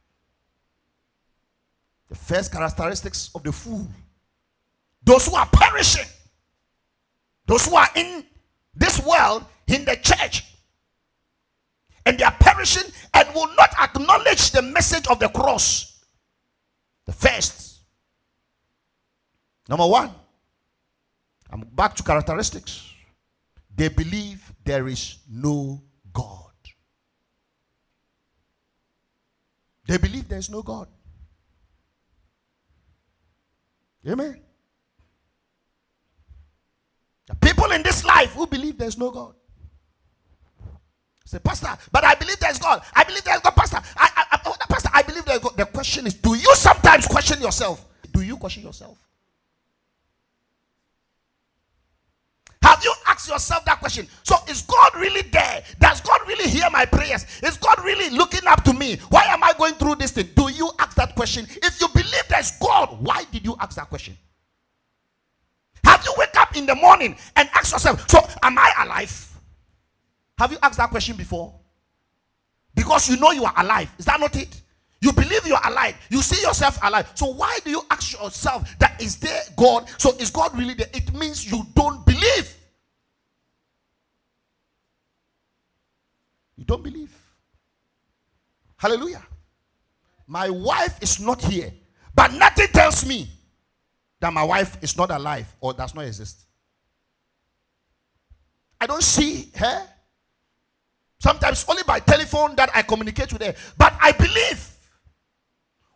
The 2.08 2.14
first 2.16 2.52
characteristics 2.52 3.30
of 3.34 3.42
the 3.42 3.52
fool 3.52 3.86
those 5.04 5.26
who 5.26 5.34
are 5.34 5.48
perishing, 5.52 6.06
those 7.46 7.66
who 7.66 7.76
are 7.76 7.88
in 7.94 8.24
this 8.74 9.04
world, 9.04 9.44
in 9.66 9.84
the 9.84 9.96
church, 9.96 10.44
and 12.04 12.18
they 12.18 12.24
are 12.24 12.36
perishing 12.38 12.90
and 13.14 13.28
will 13.34 13.54
not 13.56 13.70
acknowledge 13.80 14.50
the 14.50 14.62
message 14.62 15.06
of 15.08 15.18
the 15.18 15.28
cross. 15.28 16.04
The 17.06 17.12
first. 17.12 17.80
Number 19.68 19.86
one, 19.86 20.10
I'm 21.50 21.60
back 21.60 21.94
to 21.96 22.02
characteristics. 22.02 22.92
They 23.74 23.88
believe 23.88 24.52
there 24.64 24.88
is 24.88 25.18
no 25.28 25.82
God. 26.12 26.50
They 29.86 29.96
believe 29.98 30.28
there 30.28 30.38
is 30.38 30.50
no 30.50 30.62
God. 30.62 30.88
Amen. 34.06 34.40
The 37.32 37.46
people 37.46 37.70
in 37.72 37.82
this 37.82 38.04
life 38.04 38.32
who 38.34 38.46
believe 38.46 38.78
there's 38.78 38.98
no 38.98 39.10
God. 39.10 39.34
Say, 41.24 41.38
Pastor, 41.38 41.68
but 41.90 42.04
I 42.04 42.14
believe 42.14 42.38
there's 42.40 42.58
God. 42.58 42.82
I 42.94 43.04
believe 43.04 43.24
there's 43.24 43.40
God, 43.40 43.56
Pastor. 43.56 43.78
I, 43.96 44.10
I, 44.16 44.24
I, 44.32 44.40
oh, 44.46 44.56
Pastor, 44.68 44.90
I 44.92 45.02
believe 45.02 45.24
there's 45.24 45.40
God. 45.40 45.56
The 45.56 45.66
question 45.66 46.06
is, 46.06 46.14
do 46.14 46.34
you 46.34 46.54
sometimes 46.54 47.06
question 47.06 47.40
yourself? 47.40 47.84
Do 48.12 48.20
you 48.22 48.36
question 48.36 48.62
yourself? 48.62 48.98
Have 52.62 52.84
you 52.84 52.94
asked 53.06 53.28
yourself 53.28 53.64
that 53.64 53.80
question? 53.80 54.06
So, 54.24 54.36
is 54.48 54.62
God 54.62 54.94
really 54.96 55.22
there? 55.22 55.64
Does 55.80 56.00
God 56.00 56.20
really 56.28 56.48
hear 56.50 56.68
my 56.70 56.84
prayers? 56.84 57.26
Is 57.42 57.56
God 57.56 57.82
really 57.84 58.14
looking 58.16 58.46
up 58.46 58.62
to 58.64 58.72
me? 58.72 58.98
Why 59.08 59.24
am 59.24 59.42
I 59.42 59.52
going 59.58 59.74
through 59.74 59.96
this 59.96 60.12
thing? 60.12 60.28
Do 60.36 60.50
you 60.50 60.70
ask 60.78 60.96
that 60.96 61.14
question? 61.14 61.46
If 61.62 61.80
you 61.80 61.88
believe 61.88 62.24
there's 62.28 62.52
God, 62.52 62.98
why 63.00 63.24
did 63.32 63.44
you 63.44 63.56
ask 63.60 63.76
that 63.76 63.88
question? 63.88 64.16
In 66.54 66.66
the 66.66 66.74
morning 66.74 67.16
and 67.36 67.48
ask 67.54 67.72
yourself, 67.72 68.08
so 68.08 68.20
am 68.42 68.58
I 68.58 68.72
alive? 68.84 69.28
Have 70.38 70.52
you 70.52 70.58
asked 70.62 70.78
that 70.78 70.90
question 70.90 71.16
before? 71.16 71.54
Because 72.74 73.08
you 73.08 73.16
know 73.16 73.30
you 73.32 73.44
are 73.44 73.54
alive. 73.56 73.92
Is 73.98 74.04
that 74.06 74.18
not 74.18 74.34
it? 74.36 74.60
You 75.00 75.12
believe 75.12 75.46
you 75.46 75.54
are 75.54 75.70
alive. 75.70 75.96
You 76.10 76.22
see 76.22 76.40
yourself 76.40 76.78
alive. 76.82 77.10
So 77.14 77.26
why 77.26 77.58
do 77.64 77.70
you 77.70 77.82
ask 77.90 78.12
yourself 78.12 78.78
that 78.78 79.02
is 79.02 79.16
there 79.16 79.42
God? 79.56 79.88
So 79.98 80.16
is 80.18 80.30
God 80.30 80.56
really 80.56 80.74
there? 80.74 80.88
It 80.94 81.12
means 81.12 81.50
you 81.50 81.64
don't 81.74 82.06
believe. 82.06 82.56
You 86.56 86.64
don't 86.64 86.84
believe. 86.84 87.12
Hallelujah. 88.76 89.22
My 90.26 90.48
wife 90.50 90.96
is 91.02 91.18
not 91.18 91.42
here, 91.42 91.72
but 92.14 92.32
nothing 92.32 92.68
tells 92.68 93.04
me 93.04 93.28
that 94.22 94.32
my 94.32 94.44
wife 94.44 94.78
is 94.80 94.96
not 94.96 95.10
alive 95.10 95.52
or 95.60 95.74
does 95.74 95.94
not 95.96 96.04
exist. 96.04 96.46
I 98.80 98.86
don't 98.86 99.02
see 99.02 99.50
her. 99.56 99.88
Sometimes 101.18 101.64
only 101.68 101.82
by 101.82 101.98
telephone 101.98 102.54
that 102.54 102.70
I 102.72 102.82
communicate 102.82 103.32
with 103.32 103.42
her. 103.42 103.54
But 103.76 103.94
I 104.00 104.12
believe. 104.12 104.68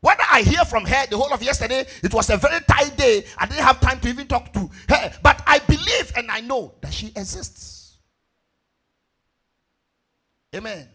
Whether 0.00 0.24
I 0.30 0.42
hear 0.42 0.64
from 0.64 0.84
her 0.84 1.06
the 1.06 1.16
whole 1.16 1.32
of 1.32 1.40
yesterday, 1.40 1.86
it 2.02 2.12
was 2.12 2.28
a 2.30 2.36
very 2.36 2.60
tight 2.68 2.96
day. 2.96 3.24
I 3.38 3.46
didn't 3.46 3.62
have 3.62 3.80
time 3.80 4.00
to 4.00 4.08
even 4.08 4.26
talk 4.26 4.52
to 4.54 4.70
her. 4.88 5.12
But 5.22 5.42
I 5.46 5.60
believe 5.60 6.12
and 6.16 6.28
I 6.28 6.40
know 6.40 6.74
that 6.80 6.92
she 6.92 7.08
exists. 7.08 7.98
Amen. 10.54 10.88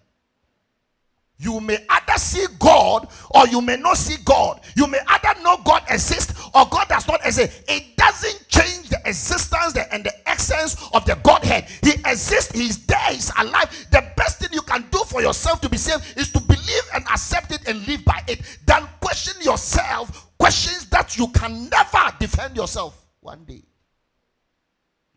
You 1.42 1.60
may 1.60 1.84
either 1.90 2.18
see 2.20 2.46
God 2.60 3.08
or 3.32 3.48
you 3.48 3.62
may 3.62 3.76
not 3.76 3.98
see 3.98 4.22
God. 4.24 4.62
You 4.76 4.86
may 4.86 5.00
either 5.08 5.42
know 5.42 5.58
God 5.66 5.84
exists 5.90 6.40
or 6.54 6.68
God 6.70 6.88
does 6.88 7.08
not 7.08 7.26
exist. 7.26 7.64
It 7.68 7.98
doesn't 7.98 8.48
change 8.48 8.90
the 8.90 9.00
existence 9.06 9.76
and 9.92 10.04
the 10.04 10.30
essence 10.30 10.76
of 10.94 11.04
the 11.06 11.16
Godhead. 11.24 11.68
He 11.82 11.94
exists, 11.94 12.52
He's 12.52 12.86
there, 12.86 13.10
He's 13.10 13.32
alive. 13.40 13.88
The 13.92 14.06
best 14.16 14.40
thing 14.40 14.50
you 14.54 14.62
can 14.62 14.86
do 14.92 15.00
for 15.00 15.24
yourself 15.24 15.62
to 15.62 15.70
be 15.70 15.78
saved 15.78 16.16
is 16.16 16.32
to 16.32 16.40
believe 16.40 16.84
and 16.94 17.04
accept 17.06 17.52
it 17.52 17.68
and 17.68 17.88
live 17.88 18.06
by 18.06 18.22
it. 18.28 18.42
Then 18.68 18.88
question 19.02 19.42
yourself 19.42 20.28
questions 20.38 20.86
that 20.90 21.18
you 21.18 21.28
can 21.30 21.70
never 21.70 22.16
defend 22.20 22.56
yourself 22.56 23.06
one 23.20 23.44
day 23.46 23.64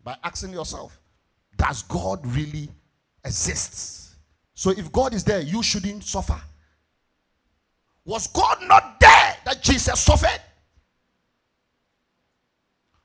by 0.02 0.16
asking 0.25 0.52
yourself, 0.52 0.99
does 1.57 1.83
God 1.83 2.26
really 2.26 2.69
exist? 3.25 4.03
So 4.54 4.70
if 4.70 4.90
God 4.92 5.14
is 5.14 5.25
there, 5.25 5.40
you 5.40 5.62
shouldn't 5.62 6.04
suffer. 6.04 6.40
Was 8.04 8.26
God 8.28 8.58
not 8.66 9.00
there 9.00 9.37
that 9.44 9.62
Jesus 9.62 10.00
suffered? 10.00 10.40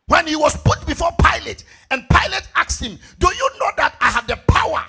When 0.07 0.27
he 0.27 0.35
was 0.35 0.55
put 0.63 0.85
before 0.85 1.11
Pilate, 1.19 1.63
and 1.91 2.03
Pilate 2.09 2.47
asked 2.55 2.83
him, 2.83 2.97
Do 3.19 3.27
you 3.27 3.49
know 3.59 3.69
that 3.77 3.95
I 4.01 4.09
have 4.09 4.27
the 4.27 4.37
power 4.47 4.83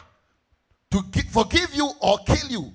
to 0.93 1.03
forgive 1.31 1.75
you 1.75 1.91
or 2.01 2.19
kill 2.27 2.49
you? 2.49 2.73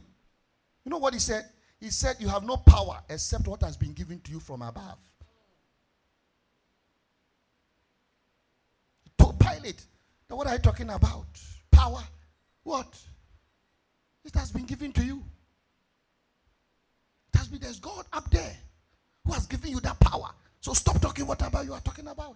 You 0.83 0.91
know 0.91 0.99
what 0.99 1.13
he 1.13 1.19
said? 1.19 1.45
He 1.79 1.89
said, 1.89 2.17
You 2.19 2.27
have 2.27 2.43
no 2.43 2.57
power 2.57 2.99
except 3.09 3.47
what 3.47 3.61
has 3.61 3.77
been 3.77 3.93
given 3.93 4.19
to 4.21 4.31
you 4.31 4.39
from 4.39 4.61
above. 4.61 4.99
He 9.03 9.11
told 9.17 9.39
Pilate, 9.39 9.83
what 10.29 10.47
are 10.47 10.53
you 10.53 10.59
talking 10.59 10.89
about? 10.89 11.25
Power? 11.71 12.03
What? 12.63 12.95
It 14.25 14.33
has 14.35 14.51
been 14.51 14.65
given 14.65 14.91
to 14.93 15.03
you. 15.03 15.23
It 17.33 17.37
has 17.37 17.47
been, 17.47 17.59
there's 17.59 17.79
God 17.79 18.05
up 18.11 18.29
there 18.31 18.57
who 19.25 19.33
has 19.33 19.45
given 19.45 19.69
you 19.69 19.79
that 19.81 19.99
power. 19.99 20.29
So 20.61 20.73
stop 20.73 20.99
talking 20.99 21.27
whatever 21.27 21.63
you 21.63 21.73
are 21.73 21.81
talking 21.81 22.07
about. 22.07 22.35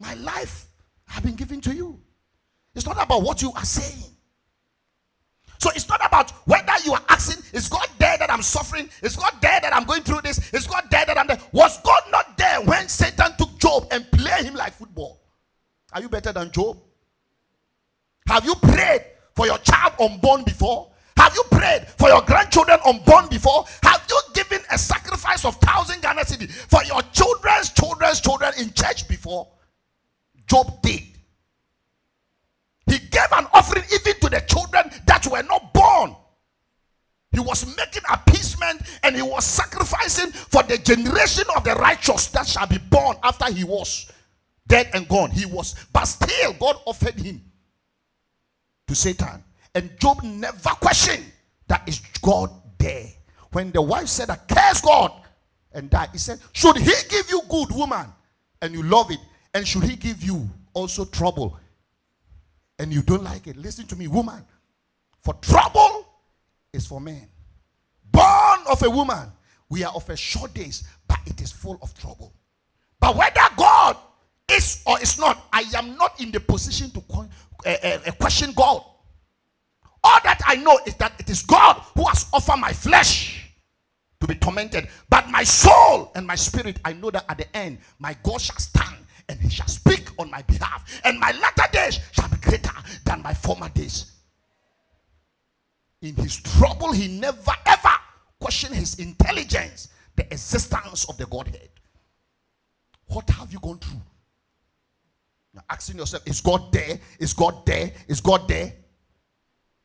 My 0.00 0.14
life 0.14 0.66
have 1.06 1.22
been 1.22 1.36
given 1.36 1.60
to 1.62 1.74
you. 1.74 2.00
It's 2.74 2.86
not 2.86 3.02
about 3.02 3.22
what 3.22 3.40
you 3.40 3.52
are 3.52 3.64
saying. 3.64 4.10
So 5.58 5.70
it's 5.76 5.88
not 5.88 6.04
about 6.04 6.32
whether 6.48 6.72
you 6.84 6.94
are 6.94 7.02
asking, 7.08 7.44
is 7.52 7.68
God 7.68 7.86
there 7.98 8.18
that 8.18 8.32
I'm 8.32 8.42
suffering? 8.42 8.90
Is 9.02 9.14
God 9.14 9.34
there 9.40 9.60
that 9.60 9.72
I'm 9.72 9.84
going 9.84 10.02
through 10.02 10.22
this? 10.22 10.52
Is 10.52 10.66
God 10.66 10.84
there 10.90 11.06
that 11.06 11.16
I'm 11.16 11.28
there? 11.28 11.38
Was 11.52 11.80
God 11.82 12.02
not 12.10 12.36
there 12.36 12.60
when 12.62 12.88
Satan 12.88 13.30
took 13.38 13.56
Job 13.58 13.86
and 13.92 14.10
played 14.10 14.44
him 14.44 14.54
like 14.54 14.72
football? 14.72 15.20
Are 15.92 16.00
you 16.00 16.08
better 16.08 16.32
than 16.32 16.50
Job? 16.50 16.78
Have 18.26 18.44
you 18.44 18.56
prayed 18.56 19.04
for 19.34 19.46
your 19.46 19.58
child 19.58 19.94
unborn 20.00 20.44
before? 20.44 20.90
Have 21.16 21.34
you 21.34 21.44
prayed 21.50 21.86
for 21.98 22.08
your 22.08 22.22
grandchildren 22.22 22.78
unborn 22.86 23.28
before? 23.28 23.64
Have 23.82 24.04
you 24.08 24.20
given 24.34 24.60
a 24.70 24.78
sacrifice 24.78 25.44
of 25.44 25.56
thousand 25.56 26.02
Ghana 26.02 26.22
cedi 26.22 26.50
for 26.50 26.82
your 26.84 27.02
children's 27.12 27.70
children's 27.70 28.20
children 28.20 28.52
in 28.58 28.72
church 28.72 29.06
before? 29.08 29.48
Job 30.46 30.82
did. 30.82 31.02
He 32.86 32.98
gave 32.98 33.28
an 33.32 33.46
offering 33.52 33.84
even 33.92 34.20
to 34.20 34.28
the 34.28 34.40
children 34.40 34.90
that 35.06 35.26
were 35.26 35.42
not 35.42 35.72
born. 35.72 36.16
He 37.30 37.40
was 37.40 37.64
making 37.76 38.02
appeasement 38.10 38.82
and 39.02 39.16
he 39.16 39.22
was 39.22 39.44
sacrificing 39.44 40.32
for 40.32 40.62
the 40.64 40.76
generation 40.78 41.44
of 41.56 41.64
the 41.64 41.74
righteous 41.76 42.26
that 42.28 42.46
shall 42.46 42.66
be 42.66 42.78
born 42.78 43.16
after 43.22 43.50
he 43.52 43.64
was 43.64 44.10
dead 44.66 44.90
and 44.92 45.08
gone. 45.08 45.30
He 45.30 45.46
was, 45.46 45.74
but 45.92 46.04
still, 46.04 46.52
God 46.54 46.76
offered 46.84 47.14
him 47.14 47.40
to 48.86 48.94
Satan. 48.94 49.42
And 49.74 49.98
Job 49.98 50.22
never 50.22 50.70
questioned 50.70 51.24
that 51.68 51.88
is 51.88 52.00
God 52.20 52.50
there. 52.78 53.06
When 53.52 53.70
the 53.70 53.82
wife 53.82 54.08
said, 54.08 54.30
I 54.30 54.36
curse 54.36 54.80
God 54.80 55.12
and 55.72 55.88
died, 55.90 56.10
he 56.12 56.18
said, 56.18 56.38
Should 56.52 56.76
he 56.76 56.92
give 57.08 57.30
you 57.30 57.42
good 57.48 57.70
woman 57.72 58.06
and 58.60 58.74
you 58.74 58.82
love 58.82 59.10
it? 59.10 59.20
And 59.54 59.66
should 59.66 59.84
he 59.84 59.96
give 59.96 60.22
you 60.22 60.48
also 60.74 61.04
trouble 61.04 61.58
and 62.78 62.92
you 62.92 63.02
don't 63.02 63.24
like 63.24 63.46
it? 63.46 63.56
Listen 63.56 63.86
to 63.86 63.96
me, 63.96 64.08
woman. 64.08 64.44
For 65.22 65.34
trouble 65.34 66.06
is 66.72 66.86
for 66.86 67.00
men. 67.00 67.28
Born 68.10 68.60
of 68.70 68.82
a 68.82 68.90
woman, 68.90 69.30
we 69.68 69.84
are 69.84 69.92
of 69.94 70.08
a 70.10 70.16
short 70.16 70.52
days, 70.52 70.84
but 71.06 71.20
it 71.26 71.40
is 71.40 71.52
full 71.52 71.78
of 71.80 71.94
trouble. 71.94 72.34
But 73.00 73.16
whether 73.16 73.40
God 73.56 73.96
is 74.50 74.82
or 74.86 75.00
is 75.00 75.18
not, 75.18 75.48
I 75.52 75.64
am 75.74 75.96
not 75.96 76.20
in 76.20 76.30
the 76.30 76.40
position 76.40 76.90
to 76.90 77.02
uh, 77.66 77.68
uh, 77.68 78.12
question 78.12 78.52
God. 78.52 78.82
All 80.04 80.18
that 80.24 80.40
I 80.46 80.56
know 80.56 80.78
is 80.86 80.94
that 80.96 81.12
it 81.18 81.30
is 81.30 81.42
God 81.42 81.80
who 81.94 82.04
has 82.06 82.26
offered 82.32 82.58
my 82.58 82.72
flesh 82.72 83.50
to 84.20 84.26
be 84.26 84.34
tormented. 84.34 84.88
But 85.08 85.28
my 85.30 85.44
soul 85.44 86.10
and 86.14 86.26
my 86.26 86.34
spirit, 86.34 86.80
I 86.84 86.92
know 86.92 87.10
that 87.10 87.24
at 87.28 87.38
the 87.38 87.56
end, 87.56 87.78
my 87.98 88.16
God 88.22 88.40
shall 88.40 88.58
stand 88.58 88.96
and 89.28 89.38
he 89.40 89.48
shall 89.48 89.68
speak 89.68 90.08
on 90.18 90.30
my 90.30 90.42
behalf. 90.42 91.00
And 91.04 91.18
my 91.18 91.32
latter 91.32 91.70
days 91.72 92.00
shall 92.12 92.28
be 92.28 92.36
greater 92.38 92.74
than 93.04 93.22
my 93.22 93.34
former 93.34 93.68
days. 93.68 94.12
In 96.02 96.16
his 96.16 96.36
trouble, 96.36 96.92
he 96.92 97.06
never 97.06 97.52
ever 97.64 97.92
questioned 98.40 98.74
his 98.74 98.98
intelligence, 98.98 99.88
the 100.16 100.24
existence 100.32 101.04
of 101.08 101.16
the 101.16 101.26
Godhead. 101.26 101.68
What 103.06 103.30
have 103.30 103.52
you 103.52 103.60
gone 103.60 103.78
through? 103.78 104.00
Asking 105.72 105.96
yourself, 105.96 106.22
is 106.26 106.42
God 106.42 106.70
there? 106.70 107.00
Is 107.18 107.32
God 107.32 107.64
there? 107.64 107.90
Is 108.06 108.20
God 108.20 108.46
there? 108.46 108.74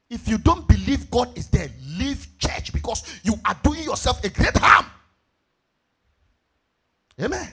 If 0.09 0.27
you 0.27 0.37
don't 0.37 0.67
believe 0.67 1.09
God 1.09 1.37
is 1.37 1.47
there, 1.47 1.69
leave 1.97 2.27
church 2.37 2.73
because 2.73 3.03
you 3.23 3.35
are 3.45 3.55
doing 3.63 3.83
yourself 3.83 4.21
a 4.21 4.29
great 4.29 4.57
harm. 4.57 4.85
Amen. 7.21 7.49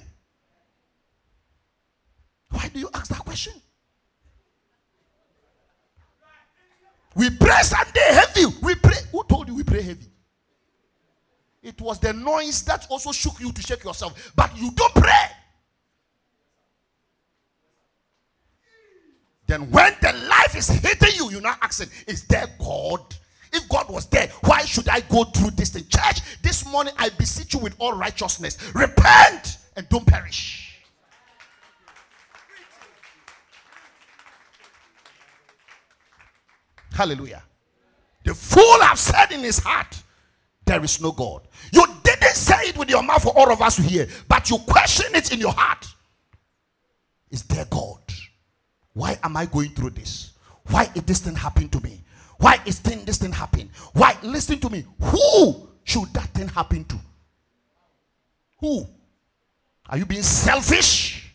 Why 2.50 2.68
do 2.74 2.80
you 2.80 2.90
ask 2.92 3.06
that 3.08 3.20
question? 3.20 3.52
We 7.14 7.30
pray 7.30 7.62
Sunday 7.62 8.00
heavy. 8.00 8.46
We 8.60 8.74
pray. 8.74 8.96
Who 9.12 9.22
told 9.28 9.46
you 9.46 9.54
we 9.54 9.62
pray 9.62 9.82
heavy? 9.82 10.08
It 11.62 11.80
was 11.80 12.00
the 12.00 12.12
noise 12.12 12.62
that 12.62 12.84
also 12.90 13.12
shook 13.12 13.38
you 13.38 13.52
to 13.52 13.62
shake 13.62 13.84
yourself. 13.84 14.32
But 14.34 14.56
you 14.58 14.72
don't 14.72 14.94
pray. 14.94 15.28
Then 19.46 19.70
when 19.70 19.94
the 20.00 20.12
life 20.28 20.56
is 20.56 20.68
hitting 20.68 21.14
you, 21.16 21.30
you're 21.30 21.40
not 21.40 21.58
asking, 21.60 21.88
is 22.06 22.24
there 22.24 22.46
God? 22.58 23.00
If 23.52 23.68
God 23.68 23.88
was 23.88 24.06
there, 24.06 24.28
why 24.44 24.62
should 24.62 24.88
I 24.88 25.00
go 25.00 25.24
through 25.24 25.50
this 25.50 25.70
thing? 25.70 25.84
Church, 25.88 26.20
this 26.42 26.66
morning 26.66 26.92
I 26.98 27.10
beseech 27.10 27.54
you 27.54 27.60
with 27.60 27.74
all 27.78 27.92
righteousness. 27.92 28.58
Repent 28.74 29.58
and 29.76 29.88
don't 29.88 30.06
perish. 30.06 30.82
Hallelujah. 36.92 37.42
The 38.24 38.34
fool 38.34 38.80
have 38.82 38.98
said 38.98 39.32
in 39.32 39.40
his 39.40 39.58
heart, 39.58 40.02
there 40.64 40.82
is 40.82 41.00
no 41.00 41.12
God. 41.12 41.42
You 41.72 41.84
didn't 42.02 42.34
say 42.34 42.68
it 42.68 42.78
with 42.78 42.88
your 42.88 43.02
mouth 43.02 43.22
for 43.22 43.36
all 43.36 43.52
of 43.52 43.60
us 43.60 43.76
to 43.76 43.82
hear, 43.82 44.08
but 44.28 44.48
you 44.48 44.58
question 44.58 45.14
it 45.14 45.32
in 45.32 45.38
your 45.38 45.52
heart. 45.52 45.86
Is 47.30 47.42
there 47.42 47.66
God? 47.66 48.03
Why 48.94 49.18
am 49.22 49.36
I 49.36 49.46
going 49.46 49.70
through 49.70 49.90
this? 49.90 50.32
Why 50.68 50.88
is 50.94 51.02
this 51.02 51.20
thing 51.20 51.34
happening 51.34 51.68
to 51.70 51.80
me? 51.80 52.02
Why 52.38 52.58
is 52.64 52.78
thing, 52.78 53.04
this 53.04 53.18
thing 53.18 53.32
happening? 53.32 53.70
Why? 53.92 54.16
Listen 54.22 54.58
to 54.60 54.70
me. 54.70 54.84
Who 55.00 55.68
should 55.82 56.12
that 56.14 56.28
thing 56.30 56.48
happen 56.48 56.84
to? 56.84 56.96
Who? 58.60 58.86
Are 59.88 59.98
you 59.98 60.06
being 60.06 60.22
selfish? 60.22 61.34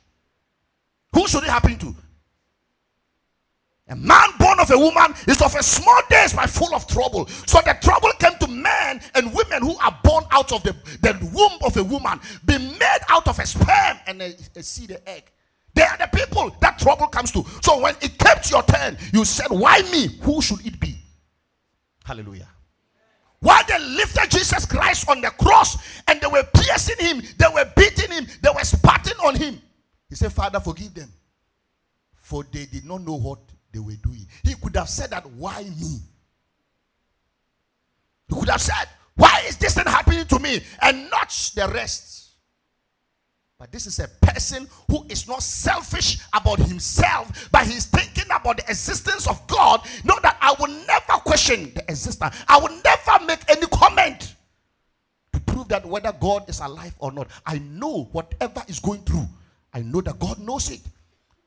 Who 1.14 1.28
should 1.28 1.44
it 1.44 1.50
happen 1.50 1.78
to? 1.78 1.96
A 3.90 3.96
man 3.96 4.30
born 4.38 4.60
of 4.60 4.70
a 4.70 4.78
woman 4.78 5.16
is 5.28 5.42
of 5.42 5.56
a 5.56 5.64
small 5.64 6.02
days 6.10 6.34
but 6.34 6.50
full 6.50 6.74
of 6.76 6.86
trouble. 6.88 7.28
So 7.48 7.60
the 7.66 7.76
trouble 7.82 8.12
came 8.20 8.38
to 8.40 8.48
men 8.48 9.02
and 9.16 9.34
women 9.34 9.64
who 9.64 9.76
are 9.80 9.98
born 10.04 10.26
out 10.32 10.52
of 10.52 10.62
the, 10.62 10.76
the 11.02 11.18
womb 11.34 11.58
of 11.66 11.76
a 11.76 11.84
woman, 11.84 12.20
be 12.46 12.58
made 12.58 13.00
out 13.10 13.28
of 13.28 13.40
a 13.40 13.46
sperm 13.48 13.98
and 14.06 14.22
a, 14.22 14.36
a 14.56 14.62
seed, 14.62 14.92
a 14.92 15.10
egg. 15.10 15.32
They 15.74 15.84
are 15.84 15.98
the 15.98 16.10
people 16.14 16.56
that 16.62 16.80
trouble 16.80 17.08
comes 17.08 17.32
to. 17.32 17.44
So 17.62 17.82
when 17.82 17.96
it 18.02 18.18
came 18.18 18.42
to 18.42 18.50
your 18.50 18.64
turn, 18.64 18.98
you 19.14 19.26
said, 19.26 19.48
Why 19.50 19.82
me? 19.92 20.08
Who 20.22 20.42
should 20.42 20.66
it 20.66 20.80
be? 20.80 20.96
Hallelujah. 22.04 22.48
While 23.40 23.64
they 23.68 23.80
lifted 23.80 24.32
Jesus 24.32 24.66
Christ 24.66 25.10
on 25.10 25.22
the 25.22 25.30
cross 25.30 25.78
and 26.08 26.20
they 26.20 26.28
were 26.28 26.44
piercing 26.54 26.98
him, 27.06 27.22
they 27.38 27.46
were 27.54 27.66
beating 27.76 28.12
him, 28.12 28.28
they 28.42 28.50
were 28.54 28.64
spitting 28.64 29.18
on 29.24 29.36
him. 29.36 29.62
He 30.10 30.16
said, 30.16 30.34
Father, 30.34 30.60
forgive 30.60 30.94
them. 30.94 31.12
For 32.16 32.44
they 32.52 32.66
did 32.66 32.86
not 32.86 33.02
know 33.02 33.18
what 33.18 33.40
they 33.72 33.80
were 33.80 33.96
doing. 34.04 34.28
He 34.44 34.56
could 34.56 34.76
have 34.76 34.90
said 34.90 35.12
that, 35.12 35.26
Why 35.32 35.64
me? 35.64 36.00
He 38.28 38.36
could 38.36 38.50
have 38.50 38.62
said, 38.62 38.88
Why 39.16 39.44
is 39.48 39.58
this 39.58 39.76
thing 39.76 39.86
happening 39.86 40.26
to 40.26 40.40
me? 40.40 40.62
And 40.82 41.10
not 41.10 41.30
the 41.56 41.72
rest. 41.74 42.19
But 43.60 43.74
this 43.74 43.88
is 43.88 44.00
a 44.00 44.08
person 44.08 44.70
who 44.90 45.06
is 45.10 45.28
not 45.28 45.44
selfish 45.44 46.20
about 46.32 46.60
himself, 46.60 47.50
but 47.52 47.68
he's 47.68 47.88
thinking 47.88 48.32
about 48.34 48.56
the 48.56 48.64
existence 48.70 49.28
of 49.28 49.46
God. 49.48 49.82
Not 50.06 50.22
that 50.22 50.38
I 50.40 50.56
will 50.58 50.70
never 50.88 51.20
question 51.26 51.74
the 51.76 51.84
existence, 51.90 52.34
I 52.48 52.58
will 52.58 52.74
never 52.86 53.26
make 53.26 53.42
any 53.50 53.68
comment 53.68 54.34
to 55.34 55.42
prove 55.42 55.68
that 55.68 55.86
whether 55.86 56.14
God 56.14 56.48
is 56.48 56.62
alive 56.62 56.96
or 57.00 57.12
not. 57.12 57.28
I 57.46 57.58
know 57.58 58.08
whatever 58.14 58.64
is 58.70 58.80
going 58.80 59.02
through, 59.02 59.28
I 59.74 59.82
know 59.82 60.00
that 60.02 60.20
God 60.20 60.40
knows 60.40 60.72
it. 60.72 60.80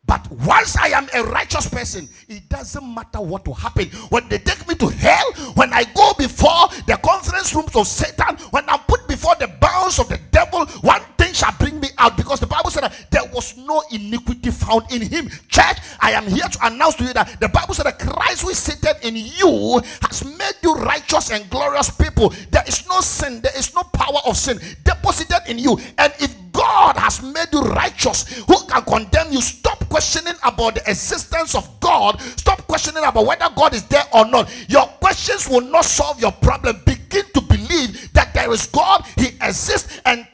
But 0.04 0.30
once 0.30 0.76
I 0.76 0.88
am 0.88 1.08
a 1.14 1.22
righteous 1.24 1.68
person, 1.68 2.08
it 2.28 2.48
doesn't 2.48 2.94
matter 2.94 3.20
what 3.20 3.46
will 3.46 3.54
happen. 3.54 3.86
When 4.10 4.28
they 4.28 4.38
take 4.38 4.66
me 4.68 4.74
to 4.74 4.88
hell, 4.88 5.32
when 5.54 5.72
I 5.72 5.84
go 5.94 6.12
before 6.18 6.68
the 6.86 6.98
conference 7.02 7.54
rooms 7.54 7.74
of 7.76 7.86
Satan, 7.86 8.36
when 8.50 8.68
I'm 8.68 8.80
put 8.80 9.06
before 9.06 9.36
the 9.36 9.46
bounds 9.46 10.00
of 10.00 10.08
the 10.08 10.18
devil, 10.32 10.66
one 10.82 11.02
shall 11.34 11.54
bring 11.58 11.80
me 11.80 11.88
out 11.98 12.16
because 12.16 12.40
the 12.40 12.46
Bible 12.46 12.70
said 12.70 12.82
that 12.84 13.10
there 13.10 13.24
was 13.32 13.56
no 13.56 13.82
iniquity 13.90 14.50
found 14.50 14.90
in 14.92 15.02
him. 15.02 15.28
Church, 15.48 15.78
I 16.00 16.12
am 16.12 16.26
here 16.26 16.46
to 16.46 16.66
announce 16.66 16.96
to 16.96 17.04
you 17.04 17.12
that 17.14 17.40
the 17.40 17.48
Bible 17.48 17.74
said 17.74 17.86
that 17.86 17.98
Christ 17.98 18.42
who 18.42 18.50
is 18.50 18.58
seated 18.58 18.96
in 19.02 19.16
you 19.16 19.80
has 20.02 20.24
made 20.24 20.54
you 20.62 20.74
righteous 20.74 21.30
and 21.30 21.48
glorious 21.50 21.90
people. 21.90 22.32
There 22.50 22.64
is 22.66 22.86
no 22.88 23.00
sin, 23.00 23.40
there 23.40 23.56
is 23.56 23.74
no 23.74 23.82
power 23.82 24.20
of 24.26 24.36
sin 24.36 24.58
deposited 24.84 25.40
in 25.48 25.58
you. 25.58 25.78
And 25.98 26.12
if 26.20 26.34
God 26.52 26.96
has 26.96 27.22
made 27.22 27.48
you 27.52 27.60
righteous, 27.62 28.38
who 28.46 28.56
can 28.66 28.82
condemn 28.82 29.32
you? 29.32 29.40
Stop 29.40 29.88
questioning 29.88 30.34
about 30.44 30.74
the 30.74 30.90
existence 30.90 31.54
of 31.54 31.68
God. 31.80 32.20
Stop 32.20 32.66
questioning 32.66 33.04
about 33.04 33.26
whether 33.26 33.48
God 33.56 33.74
is 33.74 33.82
there 33.84 34.04
or 34.12 34.26
not. 34.26 34.52
Your 34.68 34.86
questions 35.00 35.48
will 35.48 35.62
not 35.62 35.84
solve 35.84 36.20
your 36.20 36.32
problem. 36.32 36.80
Begin 36.84 37.24
to 37.34 37.40
believe 37.40 38.12
that 38.12 38.32
there 38.34 38.52
is 38.52 38.66
God, 38.66 39.04
He 39.16 39.28
exists, 39.40 40.00
and 40.04 40.26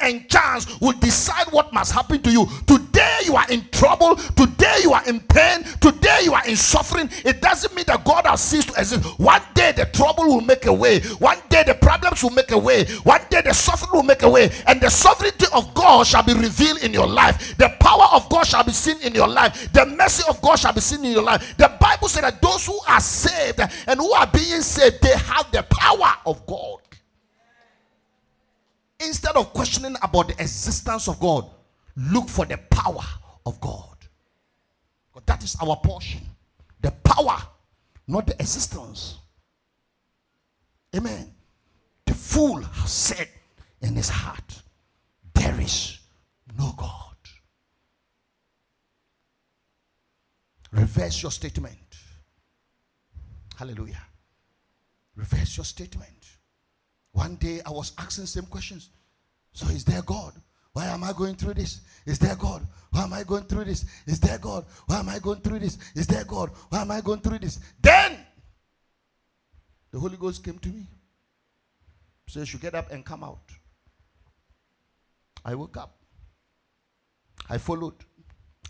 and 0.00 0.28
chance 0.28 0.80
will 0.80 0.98
decide 0.98 1.46
what 1.50 1.72
must 1.72 1.92
happen 1.92 2.20
to 2.22 2.30
you. 2.30 2.46
Today 2.66 3.18
you 3.24 3.36
are 3.36 3.50
in 3.50 3.66
trouble, 3.70 4.16
today 4.16 4.78
you 4.82 4.92
are 4.92 5.06
in 5.06 5.20
pain, 5.20 5.64
today 5.80 6.20
you 6.24 6.34
are 6.34 6.46
in 6.46 6.56
suffering. 6.56 7.10
It 7.24 7.40
doesn't 7.40 7.74
mean 7.74 7.84
that 7.88 8.04
God 8.04 8.26
has 8.26 8.40
ceased 8.40 8.68
to 8.68 8.80
exist. 8.80 9.04
One 9.18 9.42
day 9.54 9.72
the 9.72 9.86
trouble 9.86 10.24
will 10.24 10.40
make 10.40 10.66
a 10.66 10.72
way, 10.72 11.00
one 11.18 11.38
day 11.48 11.62
the 11.64 11.74
problems 11.74 12.22
will 12.22 12.30
make 12.30 12.50
a 12.50 12.58
way, 12.58 12.84
one 13.04 13.20
day 13.30 13.40
the 13.42 13.52
suffering 13.52 13.90
will 13.92 14.02
make 14.02 14.22
a 14.22 14.28
way, 14.30 14.50
and 14.66 14.80
the 14.80 14.90
sovereignty 14.90 15.46
of 15.52 15.72
God 15.74 16.06
shall 16.06 16.22
be 16.22 16.34
revealed 16.34 16.82
in 16.82 16.92
your 16.92 17.06
life. 17.06 17.56
The 17.56 17.68
power 17.80 18.08
of 18.12 18.28
God 18.28 18.44
shall 18.46 18.64
be 18.64 18.72
seen 18.72 19.00
in 19.02 19.14
your 19.14 19.28
life. 19.28 19.72
The 19.72 19.86
mercy 19.86 20.24
of 20.28 20.40
God 20.42 20.56
shall 20.56 20.72
be 20.72 20.80
seen 20.80 21.04
in 21.04 21.12
your 21.12 21.22
life. 21.22 21.56
The 21.56 21.72
Bible 21.80 22.08
said 22.08 22.24
that 22.24 22.42
those 22.42 22.66
who 22.66 22.78
are 22.88 23.00
saved 23.00 23.60
and 23.60 24.00
who 24.00 24.12
are 24.12 24.26
being 24.26 24.60
saved, 24.60 25.02
they 25.02 25.16
have 25.16 25.50
the 25.52 25.62
power 25.70 26.14
of 26.26 26.44
God. 26.46 26.78
Instead 29.00 29.36
of 29.36 29.52
questioning 29.52 29.96
about 30.02 30.28
the 30.28 30.34
existence 30.34 31.08
of 31.08 31.20
God, 31.20 31.48
look 31.96 32.28
for 32.28 32.46
the 32.46 32.56
power 32.70 33.04
of 33.44 33.60
God. 33.60 33.96
But 35.12 35.26
that 35.26 35.42
is 35.44 35.56
our 35.62 35.76
portion. 35.76 36.20
The 36.80 36.90
power, 36.90 37.38
not 38.06 38.26
the 38.26 38.34
existence. 38.34 39.18
Amen. 40.94 41.34
The 42.06 42.14
fool 42.14 42.62
has 42.62 42.90
said 42.90 43.28
in 43.82 43.94
his 43.94 44.08
heart, 44.08 44.62
There 45.34 45.60
is 45.60 45.98
no 46.58 46.72
God. 46.76 46.92
Reverse 50.72 51.22
your 51.22 51.32
statement. 51.32 51.96
Hallelujah. 53.56 54.02
Reverse 55.14 55.56
your 55.56 55.64
statement. 55.64 56.35
One 57.16 57.36
day 57.36 57.62
I 57.64 57.70
was 57.70 57.92
asking 57.96 58.26
same 58.26 58.44
questions. 58.44 58.90
So 59.52 59.66
is 59.68 59.86
there 59.86 60.02
God? 60.02 60.34
Why 60.74 60.84
am 60.88 61.02
I 61.02 61.14
going 61.14 61.34
through 61.34 61.54
this? 61.54 61.80
Is 62.04 62.18
there 62.18 62.36
God? 62.36 62.66
Why 62.90 63.04
am 63.04 63.14
I 63.14 63.22
going 63.22 63.44
through 63.44 63.64
this? 63.64 63.86
Is 64.06 64.20
there 64.20 64.36
God? 64.36 64.66
Why 64.84 64.98
am 64.98 65.08
I 65.08 65.18
going 65.18 65.40
through 65.40 65.60
this? 65.60 65.78
Is 65.94 66.06
there 66.06 66.24
God? 66.24 66.50
Why 66.68 66.82
am 66.82 66.90
I 66.90 67.00
going 67.00 67.20
through 67.20 67.38
this? 67.38 67.58
Then 67.80 68.18
the 69.90 69.98
Holy 69.98 70.18
Ghost 70.18 70.44
came 70.44 70.58
to 70.58 70.68
me. 70.68 70.86
So 72.28 72.40
you 72.40 72.44
should 72.44 72.60
get 72.60 72.74
up 72.74 72.92
and 72.92 73.02
come 73.02 73.24
out. 73.24 73.50
I 75.42 75.54
woke 75.54 75.78
up. 75.78 75.96
I 77.48 77.56
followed. 77.56 77.94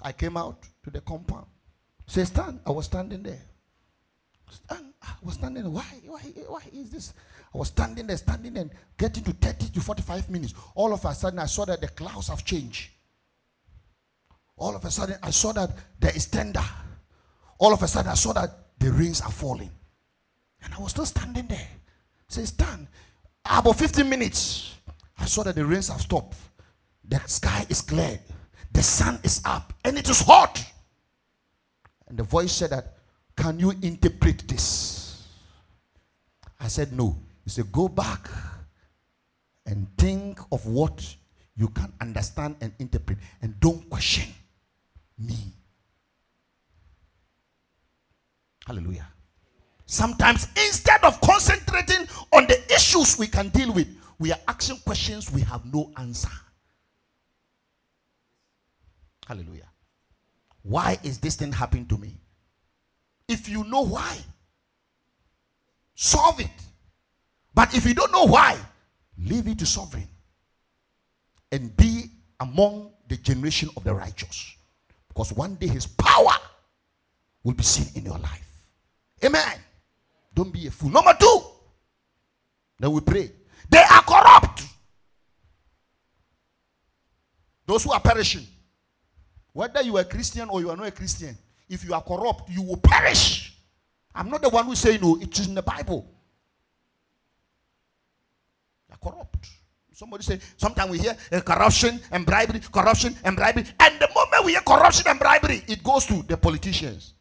I 0.01 0.13
came 0.13 0.37
out 0.37 0.63
to 0.85 0.91
the 0.91 1.01
compound. 1.01 1.47
Say, 2.07 2.23
stand. 2.23 2.61
I 2.65 2.71
was 2.71 2.85
standing 2.85 3.25
there. 3.25 3.43
Stand. 4.51 4.93
Ah, 5.03 5.07
ah, 5.09 5.19
I 5.23 5.27
was 5.27 5.35
standing. 5.35 5.73
Why? 5.73 5.85
Why? 6.07 6.21
Why 6.49 6.63
is 6.73 6.91
this? 6.91 7.13
I 7.55 7.59
was 7.59 7.69
standing 7.69 8.07
there, 8.07 8.17
standing 8.17 8.55
there, 8.55 8.69
getting 8.97 9.25
to 9.25 9.33
30 9.33 9.69
to 9.71 9.81
45 9.81 10.31
minutes. 10.31 10.55
All 10.75 10.93
of 10.93 11.05
a 11.05 11.15
sudden, 11.15 11.39
I 11.39 11.47
saw 11.47 11.65
that 11.65 11.81
the 11.81 11.89
clouds 11.89 12.29
have 12.29 12.45
changed. 12.45 12.91
All 14.57 14.75
of 14.75 14.85
a 14.85 14.91
sudden, 14.91 15.17
I 15.23 15.31
saw 15.31 15.53
that 15.53 15.71
there 15.99 16.15
is 16.15 16.27
tender. 16.27 16.65
All 17.59 17.73
of 17.73 17.83
a 17.83 17.89
sudden, 17.89 18.11
I 18.11 18.15
saw 18.15 18.33
that 18.35 18.51
the 18.79 18.91
rains 18.93 19.21
are 19.21 19.31
falling. 19.31 19.71
And 20.63 20.75
I 20.75 20.79
was 20.81 20.91
still 20.91 21.07
standing 21.07 21.47
there. 21.47 21.69
Say, 22.29 22.45
stand. 22.45 22.89
About 23.45 23.77
15 23.79 24.09
minutes, 24.09 24.75
I 25.19 25.27
saw 25.27 25.43
that 25.45 25.55
the 25.55 25.65
rains 25.65 25.89
have 25.89 26.01
stopped. 26.01 26.37
The 27.09 27.21
sky 27.27 27.65
is 27.69 27.81
clear. 27.83 28.19
The 28.73 28.83
sun 28.83 29.21
is 29.23 29.41
up. 29.45 29.73
And 29.85 29.97
it 29.97 30.09
is 30.09 30.21
hot. 30.21 30.63
And 32.09 32.19
the 32.19 32.25
voice 32.25 32.53
said 32.53 32.71
that, 32.71 32.96
can 33.37 33.59
you 33.59 33.71
interpret 33.83 34.47
this? 34.49 35.27
I 36.59 36.69
said, 36.69 36.93
no. 36.93 37.17
He 37.45 37.51
said, 37.51 37.71
Go 37.71 37.89
back 37.89 38.29
and 39.67 39.87
think 39.99 40.41
of 40.51 40.67
what 40.67 41.15
you 41.57 41.69
can 41.69 41.93
understand 42.01 42.57
and 42.61 42.73
interpret, 42.79 43.19
and 43.41 43.59
don't 43.61 43.89
question 43.89 44.33
me. 45.19 45.37
Hallelujah. 48.67 49.07
Sometimes, 49.87 50.49
instead 50.57 51.03
of 51.05 51.21
concentrating 51.21 52.09
on 52.33 52.47
the 52.47 52.61
issues 52.75 53.17
we 53.17 53.29
can 53.29 53.49
deal 53.51 53.73
with, 53.73 53.87
we 54.19 54.33
are 54.33 54.39
asking 54.49 54.79
questions 54.79 55.31
we 55.31 55.43
have 55.43 55.65
no 55.73 55.93
answer. 55.97 56.31
Hallelujah. 59.27 59.69
Why 60.63 60.99
is 61.05 61.19
this 61.19 61.37
thing 61.37 61.53
happening 61.53 61.87
to 61.87 61.97
me? 61.97 62.19
If 63.29 63.49
you 63.49 63.65
know 63.65 63.83
why, 63.83 64.17
solve 65.95 66.41
it. 66.41 66.51
But 67.55 67.75
if 67.75 67.87
you 67.87 67.95
don't 67.95 68.13
know 68.13 68.25
why, 68.25 68.57
leave 69.19 69.49
it 69.49 69.59
to 69.61 69.67
sovereign 69.67 70.09
and 71.51 71.77
be 71.77 72.11
among 72.41 72.91
the 73.09 73.17
generation 73.17 73.71
of 73.77 73.85
the 73.85 73.95
righteous. 73.95 74.55
Because 75.09 75.33
one 75.33 75.55
day 75.55 75.69
his 75.69 75.87
power 75.87 76.35
will 77.43 77.55
be 77.55 77.63
seen 77.63 77.87
in 77.95 78.05
your 78.05 78.19
life. 78.19 78.49
Amen. 79.25 79.59
Don't 80.35 80.53
be 80.53 80.67
a 80.67 80.71
fool. 80.71 80.91
Number 80.91 81.17
two, 81.19 81.41
then 82.79 82.93
we 82.93 83.01
pray. 83.01 83.33
They 83.71 83.79
are 83.79 84.03
corrupt. 84.03 84.65
Those 87.65 87.85
who 87.85 87.93
are 87.93 88.01
perishing. 88.01 88.47
Whether 89.53 89.81
you 89.81 89.97
are 89.97 90.03
a 90.03 90.05
Christian 90.05 90.51
or 90.51 90.61
you 90.61 90.71
are 90.71 90.77
not 90.77 90.87
a 90.87 90.91
Christian, 90.93 91.37
if 91.69 91.85
you 91.85 91.95
are 91.95 92.03
corrupt, 92.03 92.51
you 92.51 92.63
will 92.63 92.77
perish. 92.77 93.55
I'm 94.15 94.31
not 94.31 94.43
the 94.43 94.49
one 94.49 94.65
who 94.67 94.75
say 94.75 94.99
no, 94.99 95.17
it 95.21 95.39
is 95.39 95.47
in 95.49 95.55
the 95.55 95.63
Bible 95.63 96.17
corrupt. 99.07 99.49
Somebody 99.93 100.25
say, 100.25 100.41
sometimes 100.59 100.91
we 100.91 100.99
hear 100.99 101.17
uh, 101.33 101.41
corruption 101.41 102.01
and 102.11 102.27
bribery, 102.27 102.61
corruption 102.71 103.17
and 103.25 103.35
bribery. 103.35 103.65
And 103.81 103.99
the 103.99 104.09
moment 104.15 104.45
we 104.45 104.53
hear 104.53 104.61
corruption 104.61 105.07
and 105.09 105.19
bribery, 105.19 105.63
it 105.69 105.83
goes 105.83 106.05
to 106.07 106.23
the 106.23 106.37
politicians. 106.37 107.15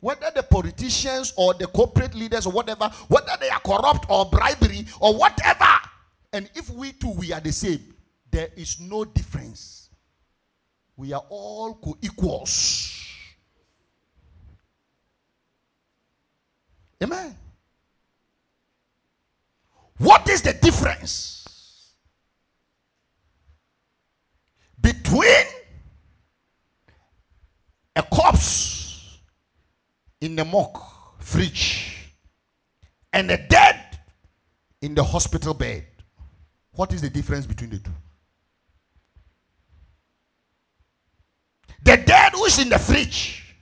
Whether 0.00 0.30
the 0.34 0.42
politicians 0.42 1.32
or 1.36 1.54
the 1.54 1.66
corporate 1.68 2.14
leaders 2.14 2.46
or 2.46 2.52
whatever, 2.52 2.90
whether 3.08 3.32
they 3.40 3.48
are 3.48 3.60
corrupt 3.60 4.06
or 4.10 4.26
bribery 4.26 4.86
or 5.00 5.16
whatever. 5.16 5.68
And 6.32 6.50
if 6.54 6.70
we 6.70 6.92
too, 6.92 7.12
we 7.12 7.32
are 7.32 7.40
the 7.40 7.52
same, 7.52 7.94
there 8.30 8.48
is 8.56 8.78
no 8.80 9.04
difference. 9.04 9.79
We 11.00 11.14
are 11.14 11.24
all 11.30 11.76
co 11.76 11.96
equals. 12.02 12.94
Amen. 17.02 17.34
What 19.96 20.28
is 20.28 20.42
the 20.42 20.52
difference 20.52 21.94
between 24.78 25.46
a 27.96 28.02
corpse 28.02 29.20
in 30.20 30.36
the 30.36 30.44
morgue 30.44 30.82
fridge 31.18 32.10
and 33.10 33.30
a 33.30 33.38
dead 33.38 34.00
in 34.82 34.94
the 34.94 35.02
hospital 35.02 35.54
bed? 35.54 35.86
What 36.72 36.92
is 36.92 37.00
the 37.00 37.08
difference 37.08 37.46
between 37.46 37.70
the 37.70 37.78
two? 37.78 37.90
The 41.82 41.96
dead 41.96 42.32
who 42.32 42.44
is 42.44 42.58
in 42.58 42.68
the 42.68 42.78
fridge 42.78 43.56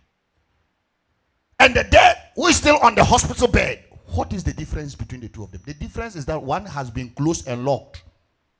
and 1.60 1.74
the 1.74 1.84
dead 1.84 2.16
who 2.34 2.46
is 2.46 2.56
still 2.56 2.78
on 2.78 2.94
the 2.94 3.04
hospital 3.04 3.48
bed 3.48 3.84
what 4.14 4.32
is 4.32 4.42
the 4.42 4.52
difference 4.52 4.94
between 4.94 5.20
the 5.20 5.28
two 5.28 5.42
of 5.42 5.50
them? 5.52 5.60
The 5.66 5.74
difference 5.74 6.16
is 6.16 6.24
that 6.26 6.42
one 6.42 6.64
has 6.64 6.90
been 6.90 7.10
closed 7.10 7.46
and 7.46 7.64
locked 7.64 8.02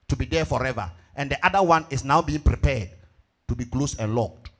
to 0.08 0.16
be 0.16 0.24
there 0.24 0.44
forever, 0.44 0.90
and 1.16 1.30
the 1.30 1.46
other 1.46 1.62
one 1.62 1.86
is 1.90 2.04
now 2.04 2.22
being 2.22 2.40
prepared 2.40 2.90
to 3.48 3.54
be 3.54 3.64
closed 3.64 3.98
and 3.98 4.14
locked. 4.14 4.50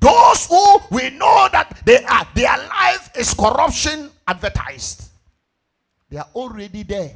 Those 0.00 0.46
who 0.46 0.78
we 0.90 1.10
know 1.10 1.48
that 1.52 1.80
they 1.84 2.02
are 2.04 2.26
their 2.34 2.56
life 2.58 3.10
is 3.16 3.34
corruption 3.34 4.10
advertised. 4.26 5.10
They 6.10 6.18
are 6.18 6.28
already 6.34 6.82
there. 6.82 7.12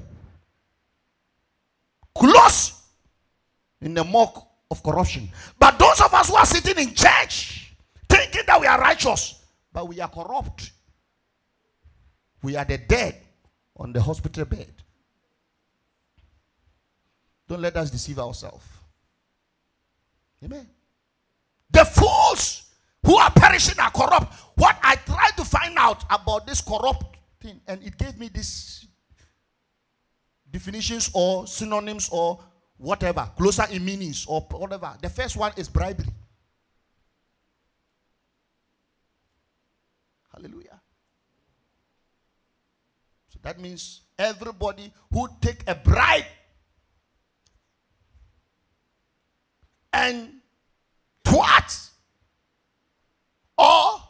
Close 2.16 2.80
in 3.80 3.92
the 3.92 4.04
muck 4.04 4.45
of 4.70 4.82
corruption. 4.82 5.28
But 5.58 5.78
those 5.78 6.00
of 6.00 6.12
us 6.12 6.28
who 6.28 6.36
are 6.36 6.46
sitting 6.46 6.78
in 6.78 6.94
church 6.94 7.74
thinking 8.08 8.42
that 8.46 8.60
we 8.60 8.66
are 8.66 8.80
righteous, 8.80 9.42
but 9.72 9.88
we 9.88 10.00
are 10.00 10.08
corrupt 10.08 10.72
we 12.46 12.54
are 12.56 12.64
the 12.64 12.78
dead 12.78 13.16
on 13.76 13.92
the 13.92 14.00
hospital 14.00 14.44
bed. 14.44 14.72
Don't 17.48 17.60
let 17.60 17.76
us 17.76 17.90
deceive 17.90 18.20
ourselves. 18.20 18.64
Amen. 20.44 20.64
The 21.70 21.84
fools 21.84 22.70
who 23.04 23.16
are 23.16 23.32
perishing 23.32 23.80
are 23.80 23.90
corrupt. 23.90 24.32
What 24.54 24.78
I 24.80 24.94
tried 24.94 25.32
to 25.38 25.44
find 25.44 25.76
out 25.76 26.04
about 26.08 26.46
this 26.46 26.60
corrupt 26.60 27.16
thing, 27.40 27.60
and 27.66 27.82
it 27.82 27.98
gave 27.98 28.16
me 28.16 28.28
these 28.28 28.86
definitions 30.48 31.10
or 31.12 31.48
synonyms 31.48 32.08
or 32.12 32.38
whatever, 32.78 33.30
closer 33.36 33.66
in 33.70 33.84
meanings 33.84 34.26
or 34.26 34.40
whatever. 34.52 34.94
The 35.00 35.08
first 35.08 35.36
one 35.36 35.52
is 35.56 35.68
bribery. 35.68 36.08
Hallelujah. 40.34 40.80
So 43.28 43.38
that 43.42 43.58
means 43.58 44.02
everybody 44.18 44.92
who 45.10 45.28
take 45.40 45.62
a 45.66 45.74
bribe 45.74 46.24
and 49.92 50.34
twat 51.24 51.90
or 53.56 54.02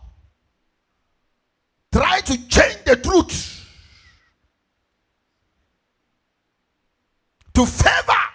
try 1.93 2.21
to 2.21 2.49
change 2.49 2.85
the 2.85 2.97
truth 2.97 3.53
to 7.55 7.65
favor 7.65 8.26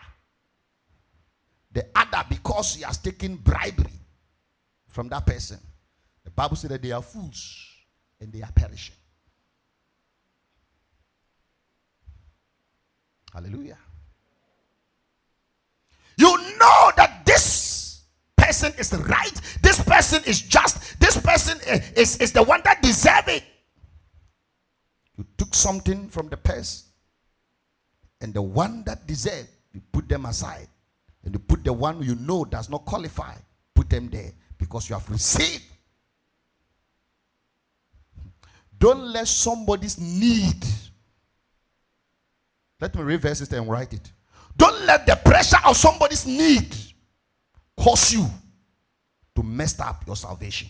because 2.62 2.76
he 2.76 2.84
has 2.84 3.00
taken 3.00 3.38
bribery 3.38 4.00
from 4.88 5.10
that 5.10 5.26
person. 5.26 5.58
The 6.24 6.30
Bible 6.30 6.56
said 6.56 6.70
that 6.70 6.84
they 6.84 6.92
are 6.92 7.02
fools 7.02 7.68
and 8.20 8.32
they 8.32 8.44
are 8.44 8.52
perishing. 8.54 8.94
Hallelujah. 13.34 13.80
You 16.18 16.38
know 16.60 16.92
that 16.98 17.24
this 17.26 18.04
person 18.38 18.74
is 18.78 18.94
right, 18.94 19.42
this 19.64 19.82
person 19.84 20.22
is 20.28 20.42
just, 20.42 21.00
this 21.00 21.20
person 21.20 21.58
is, 21.98 22.18
is 22.18 22.32
the 22.32 22.44
one 22.44 22.62
that 22.64 22.84
deserves 22.84 23.28
it. 23.28 23.44
You 25.18 25.26
took 25.36 25.56
something 25.56 26.10
from 26.10 26.28
the 26.28 26.38
person, 26.38 26.86
and 28.20 28.36
the 28.36 28.42
one 28.44 28.84
that 28.84 29.08
deserves, 29.08 29.48
you 29.74 29.82
put 29.92 30.08
them 30.08 30.26
aside. 30.28 30.68
And 31.24 31.34
you 31.36 31.40
put 31.40 31.64
the 31.64 31.74
one 31.74 32.02
you 32.02 32.16
know 32.16 32.46
does 32.46 32.70
not 32.70 32.86
qualify, 32.86 33.36
put 33.76 33.90
them 33.90 34.10
there 34.10 34.32
because 34.58 34.90
you 34.90 34.96
have 34.96 35.10
received. 35.10 35.64
Don't 38.78 39.14
let 39.14 39.28
somebody's 39.28 40.00
need. 40.00 40.66
Let 42.80 42.96
me 42.96 43.04
reverse 43.04 43.42
it 43.42 43.54
and 43.54 43.70
write 43.70 43.94
it. 43.94 44.12
Don't 44.58 44.86
let 44.86 45.06
the 45.06 45.16
pressure 45.16 45.60
of 45.66 45.78
somebody's 45.78 46.26
need 46.26 46.76
cause 47.78 48.12
you 48.12 48.26
to 49.36 49.44
mess 49.44 49.80
up 49.80 50.04
your 50.08 50.16
salvation. 50.16 50.68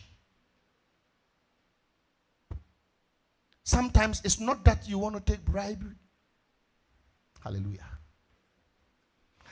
Sometimes 3.64 4.22
it's 4.26 4.40
not 4.40 4.66
that 4.66 4.88
you 4.90 4.98
want 4.98 5.16
to 5.16 5.22
take 5.22 5.46
bribery. 5.46 5.96
Hallelujah. 7.42 7.88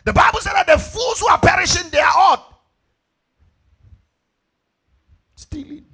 The 0.06 0.14
Bible 0.14 0.40
said 0.40 0.54
that 0.54 0.68
the 0.68 0.78
fools 0.78 1.20
who 1.20 1.28
are 1.28 1.40
perishing, 1.40 1.90
they 1.90 2.00
are 2.00 2.14
odd. 2.16 2.40
Stealing. 5.36 5.86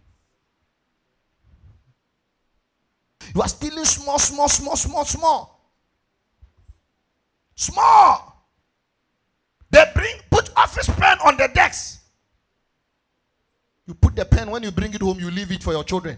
You 3.33 3.41
are 3.41 3.47
stealing 3.47 3.85
small, 3.85 4.19
small, 4.19 4.47
small, 4.47 4.75
small, 4.75 5.05
small. 5.05 5.73
Small. 7.55 8.47
They 9.71 9.83
bring, 9.93 10.15
put 10.29 10.49
office 10.55 10.89
pen 10.89 11.17
on 11.25 11.37
the 11.37 11.49
decks. 11.53 11.99
You 13.87 13.93
put 13.93 14.15
the 14.15 14.25
pen 14.25 14.49
when 14.49 14.63
you 14.63 14.71
bring 14.71 14.93
it 14.93 15.01
home, 15.01 15.19
you 15.19 15.29
leave 15.29 15.51
it 15.51 15.61
for 15.61 15.73
your 15.73 15.83
children. 15.83 16.17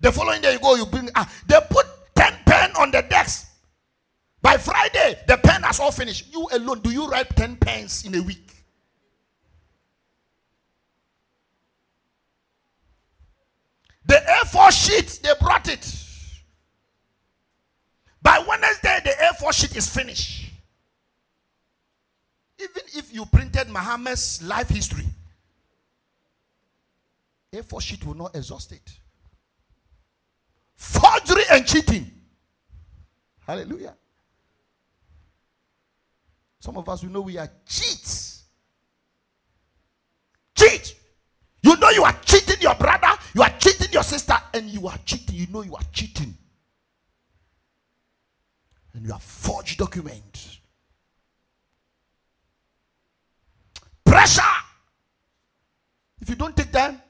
The 0.00 0.10
following 0.12 0.40
day 0.40 0.52
you 0.54 0.58
go, 0.58 0.76
you 0.76 0.86
bring, 0.86 1.10
ah, 1.14 1.30
they 1.46 1.58
put 1.68 1.86
10 2.14 2.32
pen 2.46 2.70
on 2.78 2.90
the 2.90 3.02
decks. 3.02 3.49
By 4.42 4.56
Friday, 4.56 5.18
the 5.26 5.36
pen 5.36 5.62
has 5.62 5.80
all 5.80 5.92
finished. 5.92 6.32
You 6.32 6.48
alone, 6.52 6.80
do 6.80 6.90
you 6.90 7.08
write 7.08 7.34
10 7.36 7.56
pens 7.56 8.04
in 8.06 8.14
a 8.14 8.22
week? 8.22 8.50
The 14.06 14.14
A4 14.14 14.70
sheet, 14.72 15.20
they 15.22 15.32
brought 15.40 15.68
it. 15.68 15.94
By 18.22 18.44
Wednesday, 18.46 18.98
the 19.04 19.10
A4 19.10 19.52
sheet 19.52 19.76
is 19.76 19.88
finished. 19.88 20.50
Even 22.58 22.82
if 22.94 23.14
you 23.14 23.24
printed 23.26 23.68
Muhammad's 23.68 24.42
life 24.42 24.68
history, 24.68 25.06
A4 27.52 27.80
sheet 27.80 28.04
will 28.06 28.14
not 28.14 28.34
exhaust 28.34 28.72
it. 28.72 28.90
Forgery 30.76 31.42
and 31.50 31.66
cheating. 31.66 32.10
Hallelujah. 33.46 33.94
Some 36.60 36.76
of 36.76 36.88
us, 36.88 37.02
we 37.02 37.10
know 37.10 37.22
we 37.22 37.38
are 37.38 37.50
cheats. 37.66 38.44
Cheat. 40.54 40.94
You 41.62 41.76
know 41.76 41.88
you 41.90 42.04
are 42.04 42.16
cheating 42.24 42.60
your 42.60 42.74
brother, 42.74 43.08
you 43.34 43.42
are 43.42 43.50
cheating 43.58 43.92
your 43.92 44.02
sister, 44.02 44.34
and 44.54 44.68
you 44.68 44.86
are 44.86 44.98
cheating. 45.04 45.36
You 45.36 45.46
know 45.48 45.62
you 45.62 45.74
are 45.74 45.82
cheating. 45.92 46.34
And 48.92 49.04
you 49.04 49.12
have 49.12 49.22
forged 49.22 49.78
documents. 49.78 50.58
Pressure. 54.04 54.42
If 56.20 56.28
you 56.28 56.34
don't 56.34 56.56
take 56.56 56.72
time, 56.72 57.00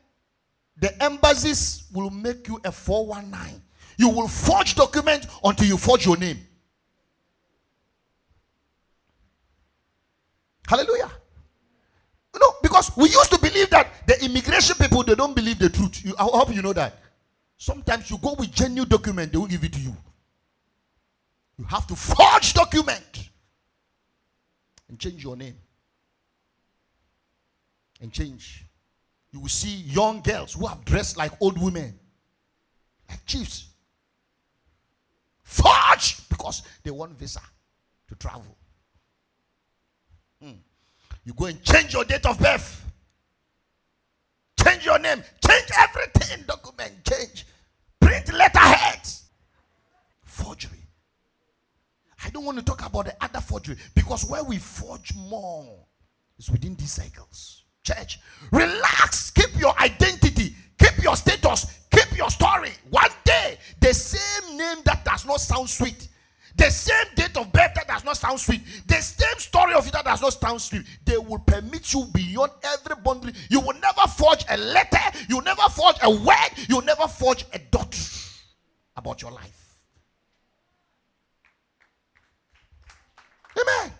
the 0.77 1.03
embassies 1.03 1.85
will 1.93 2.11
make 2.11 2.47
you 2.47 2.61
a 2.65 2.71
419. 2.71 3.61
You 3.97 4.09
will 4.11 4.29
forge 4.29 4.75
documents 4.77 5.27
until 5.43 5.67
you 5.67 5.77
forge 5.77 6.07
your 6.07 6.17
name. 6.17 6.39
Hallelujah. 10.71 11.11
Know, 12.39 12.55
because 12.63 12.97
we 12.97 13.09
used 13.09 13.33
to 13.33 13.41
believe 13.41 13.69
that 13.71 14.07
the 14.07 14.25
immigration 14.25 14.77
people 14.77 15.03
they 15.03 15.17
don't 15.17 15.35
believe 15.35 15.59
the 15.59 15.69
truth. 15.69 16.05
You, 16.05 16.15
I 16.17 16.23
hope 16.23 16.55
you 16.55 16.63
know 16.63 16.73
that. 16.73 16.97
Sometimes 17.57 18.09
you 18.09 18.19
go 18.19 18.37
with 18.39 18.53
genuine 18.53 18.89
document, 18.89 19.33
they 19.33 19.39
will 19.39 19.49
give 19.49 19.65
it 19.65 19.73
to 19.73 19.81
you. 19.81 19.97
You 21.59 21.65
have 21.65 21.89
to 21.89 21.97
forge 21.97 22.55
document 22.55 23.31
and 24.89 24.97
change 24.97 25.25
your 25.25 25.35
name. 25.37 25.57
And 28.01 28.13
change. 28.13 28.65
You 29.33 29.41
will 29.41 29.49
see 29.49 29.75
young 29.75 30.21
girls 30.21 30.53
who 30.55 30.69
have 30.69 30.85
dressed 30.85 31.17
like 31.17 31.33
old 31.41 31.61
women, 31.61 31.99
like 33.09 33.27
chiefs. 33.27 33.67
Forge 35.43 36.29
because 36.29 36.63
they 36.85 36.93
want 36.93 37.19
visa 37.19 37.41
to 38.07 38.15
travel. 38.15 38.57
You 41.25 41.35
go 41.35 41.47
and 41.47 41.63
change 41.63 41.93
your 41.93 42.05
date 42.05 42.25
of 42.27 42.39
birth. 42.39 42.85
Change 44.65 44.85
your 44.85 44.99
name. 44.99 45.23
Change 45.47 45.71
everything. 45.79 46.45
Document. 46.47 46.93
Change. 47.05 47.47
Print 48.01 48.33
letterheads. 48.33 49.25
Forgery. 50.25 50.79
I 52.25 52.31
don't 52.31 52.45
want 52.45 52.59
to 52.59 52.65
talk 52.65 52.85
about 52.87 53.07
the 53.07 53.17
other 53.21 53.41
forgery 53.41 53.77
because 53.95 54.29
where 54.29 54.45
we 54.45 54.59
forge 54.59 55.15
more 55.15 55.87
is 56.39 56.51
within 56.51 56.75
these 56.75 56.93
cycles. 56.93 57.65
Church, 57.83 58.21
relax. 58.51 59.31
Keep 59.31 59.59
your 59.59 59.79
identity. 59.81 60.55
Keep 60.79 61.03
your 61.03 61.17
status. 61.17 61.67
Keep 61.91 62.17
your 62.17 62.31
story. 62.31 62.71
One 62.91 63.11
day, 63.25 63.59
the 63.81 63.95
same 63.95 64.57
name 64.57 64.79
that 64.85 65.05
does 65.05 65.25
not 65.27 65.41
sound 65.41 65.69
sweet 65.69 66.09
the 66.57 66.71
same 66.71 67.07
date 67.15 67.37
of 67.37 67.53
birth 67.53 67.73
that 67.75 67.87
does 67.87 68.05
not 68.05 68.17
sound 68.17 68.41
sweet, 68.41 68.61
the 68.87 68.95
same 68.97 69.39
story 69.39 69.75
of 69.75 69.87
it 69.87 69.93
that 69.93 70.05
does 70.05 70.21
not 70.21 70.33
sound 70.33 70.61
sweet, 70.61 70.83
they 71.05 71.17
will 71.17 71.39
permit 71.39 71.93
you 71.93 72.05
beyond 72.13 72.53
every 72.63 72.97
boundary. 73.03 73.33
You 73.49 73.61
will 73.61 73.79
never 73.81 74.03
forge 74.09 74.45
a 74.49 74.57
letter, 74.57 75.19
you 75.29 75.37
will 75.37 75.45
never 75.45 75.63
forge 75.71 75.97
a 76.03 76.11
word, 76.11 76.51
you 76.69 76.77
will 76.77 76.85
never 76.85 77.07
forge 77.07 77.45
a 77.53 77.59
dot 77.71 77.97
about 78.97 79.23
your 79.23 79.31
life. 79.31 79.79
Amen. 83.57 83.93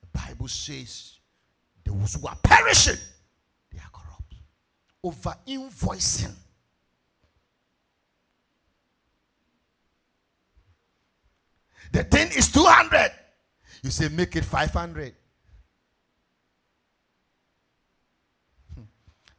The 0.00 0.18
Bible 0.18 0.48
says 0.48 1.18
those 1.84 2.14
who 2.14 2.26
are 2.26 2.36
perishing, 2.42 2.98
they 3.72 3.78
are 3.78 3.90
corrupt. 3.92 4.34
Over 5.02 5.34
invoicing 5.46 6.34
The 11.92 12.04
thing 12.04 12.28
is 12.36 12.50
200. 12.52 13.12
You 13.82 13.90
say, 13.90 14.08
make 14.08 14.34
it 14.36 14.44
500. 14.44 15.14
Hmm. 18.74 18.82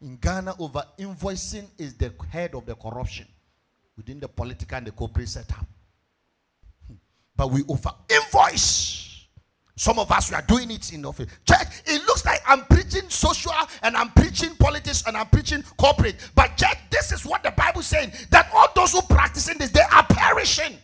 In 0.02 0.18
Ghana, 0.18 0.56
over 0.60 0.84
invoicing 0.98 1.68
is 1.78 1.96
the 1.96 2.14
head 2.30 2.56
of 2.56 2.66
the 2.66 2.76
corruption 2.76 3.28
within 3.98 4.20
the 4.20 4.28
political 4.28 4.78
and 4.78 4.88
the 4.88 4.92
corporate 4.92 5.30
setup. 5.30 5.66
Hmm. 6.88 6.96
But 7.36 7.52
we 7.52 7.64
over 7.68 7.92
invoice. 8.10 9.28
Some 9.76 9.98
of 9.98 10.12
us 10.12 10.30
we 10.30 10.36
are 10.36 10.42
doing 10.42 10.72
it 10.72 10.92
in 10.92 11.04
the 11.04 11.08
office. 11.08 11.32
Church, 11.48 11.68
it 11.86 12.06
looks 12.06 12.26
like 12.26 12.42
I'm 12.46 12.66
preaching 12.66 13.10
social 13.10 13.54
and 13.82 13.96
I'm 13.96 14.10
preaching 14.10 14.54
politics 14.56 15.06
and 15.08 15.16
I'm 15.16 15.28
preaching 15.28 15.64
corporate. 15.78 16.16
But 16.36 16.58
church, 16.58 16.78
this 16.90 17.14
is 17.14 17.26
what 17.26 17.44
the 17.44 17.52
Bible 17.52 17.80
is 17.80 17.88
saying 17.88 18.12
that 18.30 18.50
all 18.54 18.68
those 18.76 18.92
who 18.92 19.02
practicing 19.04 19.58
this, 19.58 19.70
they 19.70 19.80
are 19.80 20.06
perishing. 20.10 20.78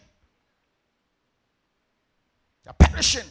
Perishing. 2.79 3.29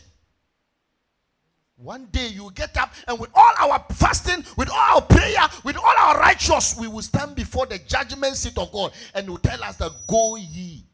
One 1.76 2.06
day 2.12 2.28
you 2.28 2.50
get 2.54 2.76
up 2.78 2.94
and 3.08 3.18
with 3.18 3.30
all 3.34 3.52
our 3.58 3.84
fasting, 3.92 4.44
with 4.56 4.70
all 4.70 4.96
our 4.96 5.02
prayer, 5.02 5.48
with 5.64 5.76
all 5.76 5.94
our 5.98 6.18
righteous, 6.18 6.78
we 6.78 6.86
will 6.86 7.02
stand 7.02 7.34
before 7.34 7.66
the 7.66 7.78
judgment 7.78 8.36
seat 8.36 8.56
of 8.58 8.70
God 8.70 8.92
and 9.14 9.28
will 9.28 9.38
tell 9.38 9.62
us 9.62 9.76
that 9.76 9.92
go 10.06 10.36
ye 10.36 10.84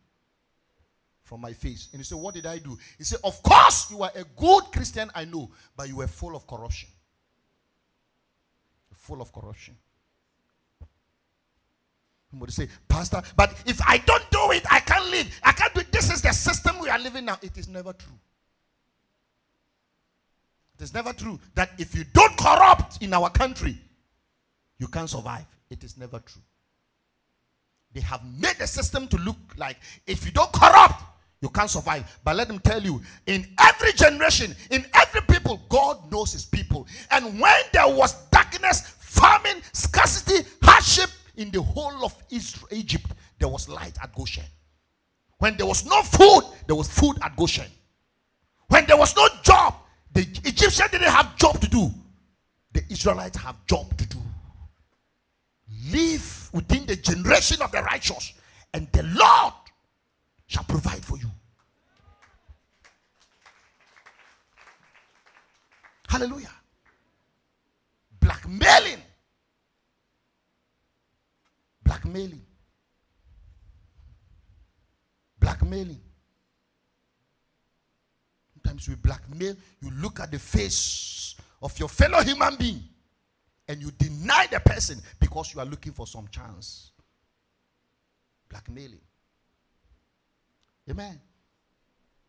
from 1.23 1.43
my 1.43 1.53
face. 1.53 1.89
And 1.93 2.01
you 2.01 2.05
say, 2.05 2.17
What 2.17 2.35
did 2.35 2.47
I 2.47 2.59
do? 2.59 2.77
He 2.99 3.05
said, 3.05 3.21
Of 3.23 3.43
course, 3.43 3.91
you 3.91 4.03
are 4.03 4.11
a 4.17 4.25
good 4.25 4.65
Christian, 4.73 5.11
I 5.15 5.27
know, 5.27 5.51
but 5.77 5.87
you 5.87 5.97
were 5.97 6.09
full 6.09 6.35
of 6.35 6.47
corruption. 6.47 6.89
Full 8.95 9.23
of 9.23 9.33
corruption. 9.33 9.77
Somebody 12.31 12.53
say, 12.53 12.69
Pastor, 12.89 13.23
but 13.37 13.55
if 13.67 13.81
I 13.87 13.99
don't 13.99 14.31
do 14.31 14.53
it, 14.53 14.65
I 14.71 14.81
can't 14.81 15.09
live. 15.11 15.41
I 15.43 15.53
can't 15.53 15.75
do 15.75 15.81
it. 15.81 15.93
This 15.93 16.13
is 16.13 16.23
the 16.23 16.33
system 16.33 16.79
we 16.81 16.89
are 16.89 16.99
living 16.99 17.25
now. 17.25 17.39
It 17.43 17.57
is 17.59 17.69
never 17.69 17.93
true. 17.93 18.19
It 20.81 20.85
is 20.85 20.95
never 20.95 21.13
true 21.13 21.39
that 21.57 21.73
if 21.77 21.95
you 21.95 22.05
don't 22.15 22.35
corrupt 22.39 23.03
in 23.03 23.13
our 23.13 23.29
country, 23.29 23.77
you 24.79 24.89
can't 24.89 25.11
survive. 25.11 25.45
It 25.69 25.85
is 25.85 25.99
never 25.99 26.21
true. 26.21 26.41
They 27.93 28.01
have 28.01 28.23
made 28.41 28.57
the 28.57 28.67
system 28.67 29.07
to 29.09 29.19
look 29.19 29.37
like 29.59 29.77
if 30.07 30.25
you 30.25 30.31
don't 30.31 30.51
corrupt, 30.51 31.03
you 31.43 31.51
can't 31.51 31.69
survive. 31.69 32.19
But 32.25 32.37
let 32.37 32.49
them 32.49 32.61
tell 32.61 32.81
you, 32.81 33.03
in 33.27 33.47
every 33.59 33.93
generation, 33.93 34.57
in 34.71 34.87
every 34.95 35.21
people, 35.21 35.61
God 35.69 36.11
knows 36.11 36.33
his 36.33 36.47
people. 36.47 36.87
And 37.11 37.39
when 37.39 37.61
there 37.75 37.89
was 37.89 38.15
darkness, 38.31 38.81
famine, 39.01 39.61
scarcity, 39.75 40.49
hardship 40.63 41.11
in 41.37 41.51
the 41.51 41.61
whole 41.61 42.07
of 42.07 42.17
Egypt, 42.71 43.13
there 43.39 43.49
was 43.49 43.69
light 43.69 43.99
at 44.03 44.15
Goshen. 44.15 44.45
When 45.41 45.59
there 45.59 45.67
was 45.67 45.85
no 45.85 46.01
food, 46.01 46.45
there 46.67 46.77
was 46.77 46.89
food 46.89 47.19
at 47.21 47.37
Goshen. 47.37 47.71
When 48.69 48.87
there 48.87 48.97
was 48.97 49.15
no 49.15 49.29
job, 49.43 49.75
the 50.13 50.23
Egyptian 50.45 50.87
didn't 50.91 51.11
have 51.11 51.37
job 51.37 51.61
to 51.61 51.69
do. 51.69 51.91
The 52.73 52.83
Israelites 52.91 53.39
have 53.39 53.65
job 53.67 53.97
to 53.97 54.07
do. 54.07 54.19
Live 55.91 56.51
within 56.53 56.87
the 56.87 56.97
generation 56.97 57.63
of 57.63 57.73
the 57.73 57.83
righteous, 57.83 58.33
and 58.75 58.91
the 58.93 59.03
Lord 59.03 59.55
shall 60.47 60.65
provide 60.65 61.05
for 61.05 61.17
you. 61.17 61.31
Hallelujah. 66.09 66.51
Blackmailing. 68.21 69.03
Blackmailing. 71.85 72.43
Blackmailing. 75.39 76.01
Sometimes 78.71 78.89
we 78.89 78.95
blackmail, 78.95 79.57
you 79.83 79.91
look 80.01 80.21
at 80.21 80.31
the 80.31 80.39
face 80.39 81.35
of 81.61 81.77
your 81.77 81.89
fellow 81.89 82.23
human 82.23 82.55
being 82.55 82.81
and 83.67 83.81
you 83.81 83.91
deny 83.91 84.47
the 84.49 84.61
person 84.61 85.01
because 85.19 85.53
you 85.53 85.59
are 85.59 85.67
looking 85.67 85.93
for 85.93 86.07
some 86.07 86.29
chance. 86.29 86.93
Blackmailing. 88.49 89.01
Amen. 90.89 91.21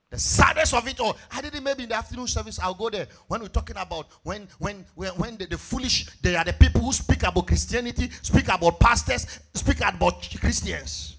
The 0.10 0.17
saddest 0.17 0.73
of 0.73 0.88
it 0.88 0.99
all. 0.99 1.15
I 1.32 1.41
didn't 1.41 1.63
maybe 1.63 1.84
in 1.84 1.89
the 1.89 1.95
afternoon 1.95 2.25
service. 2.25 2.58
I'll 2.60 2.73
go 2.73 2.89
there 2.89 3.08
when 3.27 3.41
we're 3.41 3.47
talking 3.47 3.77
about 3.77 4.08
when 4.23 4.47
when 4.58 4.84
when, 4.95 5.12
when 5.12 5.38
the, 5.38 5.45
the 5.45 5.58
foolish 5.60 6.10
they 6.23 6.36
are 6.36 6.43
the 6.43 6.54
people 6.54 6.82
who 6.82 6.91
speak 6.91 7.21
about 7.21 7.45
Christianity, 7.45 8.10
speak 8.23 8.47
about 8.47 8.80
pastors, 8.80 9.39
speak 9.54 9.77
about 9.82 10.27
Christians. 10.39 11.17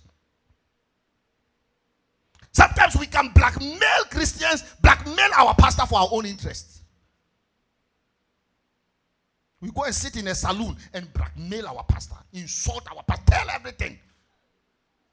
Sometimes 2.52 2.96
we 2.96 3.06
can 3.06 3.28
blackmail 3.34 4.04
Christians, 4.10 4.62
blackmail 4.82 5.30
our 5.36 5.54
pastor 5.54 5.86
for 5.86 5.98
our 5.98 6.08
own 6.12 6.26
interests. 6.26 6.82
We 9.60 9.70
go 9.70 9.84
and 9.84 9.94
sit 9.94 10.16
in 10.16 10.26
a 10.26 10.34
saloon 10.34 10.76
and 10.92 11.10
blackmail 11.12 11.68
our 11.68 11.84
pastor, 11.84 12.16
insult 12.32 12.86
our 12.94 13.02
pastor, 13.04 13.24
tell 13.26 13.50
everything. 13.50 13.98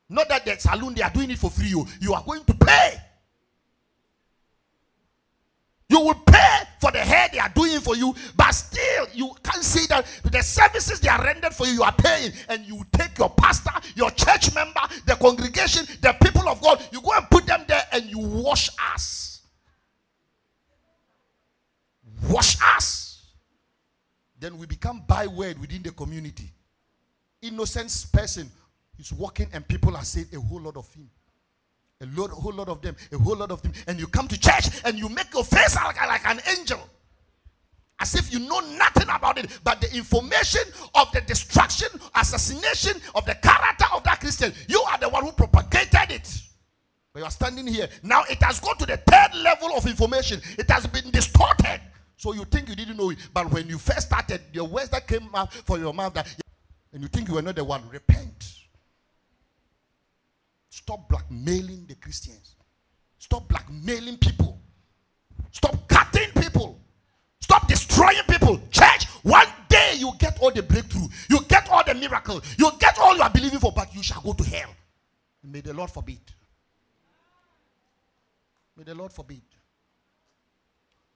Not 0.10 0.28
that 0.30 0.44
the 0.44 0.58
saloon 0.58 0.96
they 0.96 1.04
are 1.04 1.12
doing 1.12 1.30
it 1.30 1.38
for 1.38 1.52
free. 1.52 1.68
You, 1.68 1.86
you 2.02 2.14
are 2.14 2.24
going 2.26 2.44
to 2.44 2.54
pay. 2.56 2.96
You 5.88 6.02
will 6.02 6.16
pay 6.16 6.62
for 6.80 6.92
the 6.92 7.00
hair 7.00 7.30
they 7.32 7.40
are 7.40 7.50
doing 7.50 7.80
for 7.80 7.96
you, 7.96 8.14
but 8.38 8.52
still 8.52 9.08
you 9.14 9.32
can't 9.44 9.64
say 9.64 9.88
that 9.88 10.06
the 10.24 10.42
services 10.42 11.00
they 11.00 11.10
are 11.10 11.24
rendered 11.24 11.54
for 11.54 11.66
you, 11.66 11.74
you 11.74 11.84
are 11.84 11.94
paying, 11.94 12.32
and 12.48 12.64
you 12.66 12.84
take 12.92 13.18
your 13.18 13.30
pastor, 13.32 13.72
your 13.96 14.12
church 14.12 14.54
member, 14.54 14.82
the 15.08 15.16
congregation, 15.16 15.86
the 16.02 16.14
people 16.22 16.29
wash 18.50 18.70
us. 18.96 19.42
Wash 22.30 22.58
us. 22.76 23.28
Then 24.40 24.58
we 24.58 24.66
become 24.66 25.04
byword 25.08 25.60
within 25.60 25.84
the 25.84 25.92
community. 25.92 26.50
Innocent 27.42 28.08
person 28.12 28.50
is 28.98 29.14
walking 29.14 29.48
and 29.54 29.68
people 29.68 29.96
are 29.96 30.04
saying 30.04 30.28
a 30.34 30.40
whole 30.40 30.62
lot 30.62 30.78
of 30.78 30.92
him. 30.94 31.10
A 32.02 32.06
lot, 32.20 32.30
whole 32.32 32.54
lot 32.54 32.70
of 32.70 32.82
them, 32.82 32.96
a 33.12 33.18
whole 33.18 33.36
lot 33.36 33.52
of 33.52 33.62
them. 33.62 33.74
And 33.88 34.00
you 34.00 34.08
come 34.08 34.28
to 34.30 34.40
church 34.40 34.70
and 34.86 34.98
you 34.98 35.10
make 35.10 35.32
your 35.34 35.44
face 35.44 35.76
like, 35.76 35.98
like 36.08 36.26
an 36.26 36.40
angel. 36.58 36.80
As 38.00 38.16
if 38.16 38.32
you 38.32 38.40
know 38.40 38.62
nothing 38.78 39.10
about 39.10 39.38
it. 39.38 39.60
But 39.64 39.82
the 39.82 39.94
information 39.96 40.62
of 40.96 41.12
the 41.12 41.22
destruction, 41.22 41.90
assassination 42.16 43.00
of 43.14 43.26
the 43.26 43.36
character 43.36 43.86
of 43.94 44.04
that 44.06 44.22
Christian, 44.22 44.54
you 44.68 44.82
are 44.82 44.98
the 44.98 45.10
one 45.10 45.26
who 45.26 45.34
propagated 45.34 46.10
it. 46.10 46.49
You 47.20 47.26
are 47.26 47.32
standing 47.32 47.68
here. 47.68 47.90
Now 48.02 48.24
it 48.30 48.42
has 48.42 48.62
gone 48.62 48.78
to 48.78 48.86
the 48.86 48.96
third 48.96 49.36
level 49.44 49.76
of 49.76 49.86
information. 49.86 50.40
It 50.58 50.72
has 50.72 50.88
been 50.88 51.12
distorted. 51.12 51.82
So 52.16 52.34
you 52.34 52.46
think 52.46 52.70
you 52.70 52.78
didn't 52.78 52.96
know 52.96 53.10
it. 53.10 53.18
But 53.34 53.52
when 53.52 53.68
you 53.68 53.78
first 53.78 54.08
started, 54.08 54.40
the 54.54 54.64
words 54.64 54.88
that 54.92 55.06
came 55.06 55.28
out 55.36 55.52
for 55.52 55.78
your 55.78 55.94
mouth, 55.94 56.14
that, 56.14 56.34
and 56.94 57.02
you 57.02 57.10
think 57.10 57.28
you 57.28 57.34
were 57.34 57.42
not 57.42 57.58
the 57.58 57.64
one, 57.66 57.84
repent. 57.90 58.54
Stop 60.70 61.10
blackmailing 61.10 61.88
the 61.90 61.96
Christians. 61.96 62.56
Stop 63.18 63.50
blackmailing 63.50 64.18
people. 64.18 64.58
Stop 65.52 65.90
cutting 65.90 66.32
people. 66.42 66.80
Stop 67.42 67.68
destroying 67.68 68.24
people. 68.30 68.62
Church, 68.72 69.08
one 69.24 69.48
day 69.68 69.96
you 69.98 70.14
get 70.20 70.40
all 70.40 70.52
the 70.52 70.64
breakthrough. 70.64 71.08
You 71.30 71.42
get 71.50 71.70
all 71.70 71.84
the 71.84 71.96
miracle. 71.96 72.42
You 72.58 72.72
get 72.80 72.98
all 72.98 73.14
you 73.14 73.24
are 73.24 73.30
believing 73.30 73.60
for, 73.60 73.74
but 73.74 73.94
you 73.94 74.04
shall 74.04 74.22
go 74.22 74.32
to 74.32 74.44
hell. 74.46 74.74
May 75.44 75.60
the 75.60 75.74
Lord 75.74 75.90
forbid. 75.90 76.22
May 78.80 78.86
the 78.86 78.96
Lord 78.96 79.12
forbid. 79.12 79.42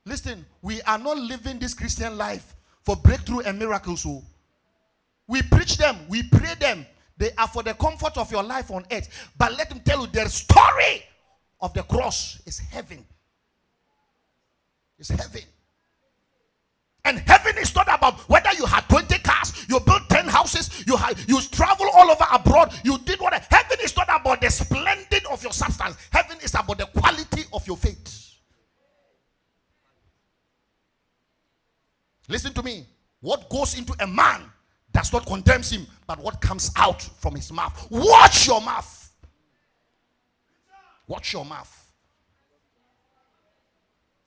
Listen, 0.06 0.46
we 0.62 0.82
are 0.82 0.98
not 0.98 1.18
living 1.18 1.60
this 1.60 1.74
Christian 1.74 2.18
life 2.18 2.58
for 2.82 2.98
breakthrough 2.98 3.40
and 3.40 3.58
miracles. 3.58 4.02
So 4.02 4.10
oh. 4.10 4.24
we 5.30 5.42
preach 5.44 5.78
them, 5.78 5.96
we 6.10 6.24
pray 6.24 6.56
them, 6.60 6.86
they 7.16 7.30
are 7.38 7.48
for 7.48 7.64
the 7.64 7.74
comfort 7.74 8.18
of 8.18 8.30
your 8.30 8.44
life 8.44 8.70
on 8.70 8.84
earth. 8.92 9.32
But 9.38 9.58
let 9.58 9.74
me 9.74 9.80
tell 9.80 10.02
you, 10.02 10.08
the 10.08 10.28
story 10.28 11.04
of 11.62 11.74
the 11.74 11.84
cross 11.84 12.42
is 12.46 12.60
heaven. 12.60 13.06
It's 15.00 15.10
heaven. 15.10 15.44
And 17.06 17.20
heaven 17.20 17.58
is 17.60 17.74
not 17.74 17.88
about 17.88 18.20
whether 18.30 18.52
you 18.58 18.66
had 18.66 18.90
20 18.90 19.20
cars, 19.20 19.66
you 19.70 19.80
built 19.80 20.10
10 20.10 20.28
houses, 20.28 20.84
you 20.86 20.98
had 20.98 21.18
you 21.30 21.40
travel 21.42 21.88
all 21.94 22.12
over 22.12 22.26
abroad, 22.34 22.74
you 22.84 22.98
did 23.00 23.22
what 23.22 23.34
is 23.84 23.96
not 23.96 24.08
about 24.10 24.42
the 24.42 24.50
splendid 24.50 25.26
of 25.32 25.44
your 25.44 25.52
substance. 25.52 25.98
Heaven 26.12 26.38
is 26.42 26.54
about 26.54 26.78
the 26.78 26.86
quality 26.86 27.44
of 27.52 27.66
your 27.68 27.78
faith. 27.78 28.32
Listen 32.28 32.54
to 32.54 32.64
me. 32.64 32.86
What 33.22 33.50
goes 33.50 33.78
into 33.78 33.94
a 34.00 34.08
man 34.08 34.42
does 34.92 35.12
not 35.12 35.26
condemn 35.26 35.64
him, 35.64 35.88
but 36.08 36.20
what 36.20 36.40
comes 36.42 36.72
out 36.76 37.02
from 37.02 37.36
his 37.36 37.52
mouth. 37.52 37.88
Watch 37.90 38.48
your 38.48 38.62
mouth. 38.62 39.12
Watch 41.08 41.34
your 41.34 41.46
mouth. 41.46 41.92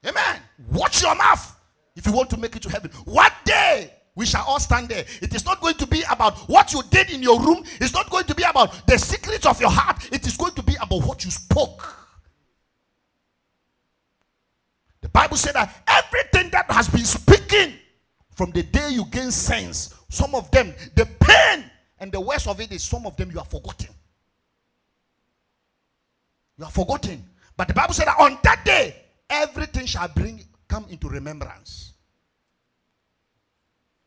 Amen. 0.06 0.40
Watch 0.72 1.02
your 1.02 1.14
mouth 1.14 1.58
if 1.94 2.06
you 2.06 2.12
want 2.12 2.30
to 2.30 2.36
make 2.36 2.54
it 2.54 2.62
to 2.62 2.68
heaven. 2.68 2.90
One 3.04 3.30
day 3.44 3.92
we 4.16 4.26
shall 4.26 4.44
all 4.46 4.58
stand 4.58 4.88
there. 4.88 5.04
It 5.22 5.34
is 5.34 5.44
not 5.44 5.60
going 5.60 5.74
to 5.74 5.86
be 5.86 6.02
about 6.10 6.38
what 6.48 6.72
you 6.72 6.82
did 6.90 7.10
in 7.10 7.22
your 7.22 7.40
room, 7.40 7.62
it's 7.80 7.92
not 7.92 8.10
going 8.10 8.24
to 8.24 8.34
be 8.34 8.42
about 8.42 8.86
the 8.86 8.98
secrets 8.98 9.46
of 9.46 9.60
your 9.60 9.70
heart, 9.70 10.08
it 10.10 10.26
is 10.26 10.36
going 10.36 10.54
to 10.54 10.62
be 10.62 10.74
about 10.80 11.04
what 11.06 11.24
you 11.24 11.30
spoke. 11.30 11.94
The 15.02 15.08
Bible 15.10 15.36
said 15.36 15.54
that 15.54 15.84
everything 15.86 16.50
that 16.50 16.68
has 16.70 16.88
been 16.88 17.04
speaking 17.04 17.74
from 18.34 18.50
the 18.50 18.64
day 18.64 18.88
you 18.90 19.04
gain 19.06 19.30
sense 19.30 19.94
some 20.08 20.34
of 20.34 20.50
them, 20.50 20.74
the 20.94 21.06
pain 21.20 21.64
and 21.98 22.10
the 22.10 22.20
worst 22.20 22.46
of 22.48 22.60
it 22.60 22.72
is 22.72 22.82
some 22.82 23.06
of 23.06 23.16
them 23.16 23.30
you 23.30 23.38
are 23.38 23.44
forgotten. 23.44 23.94
You 26.58 26.64
are 26.64 26.70
forgotten. 26.70 27.24
But 27.56 27.68
the 27.68 27.74
Bible 27.74 27.94
said 27.94 28.06
that 28.06 28.18
on 28.18 28.38
that 28.42 28.64
day, 28.64 28.96
everything 29.28 29.86
shall 29.86 30.08
bring 30.08 30.40
come 30.68 30.86
into 30.88 31.08
remembrance. 31.08 31.92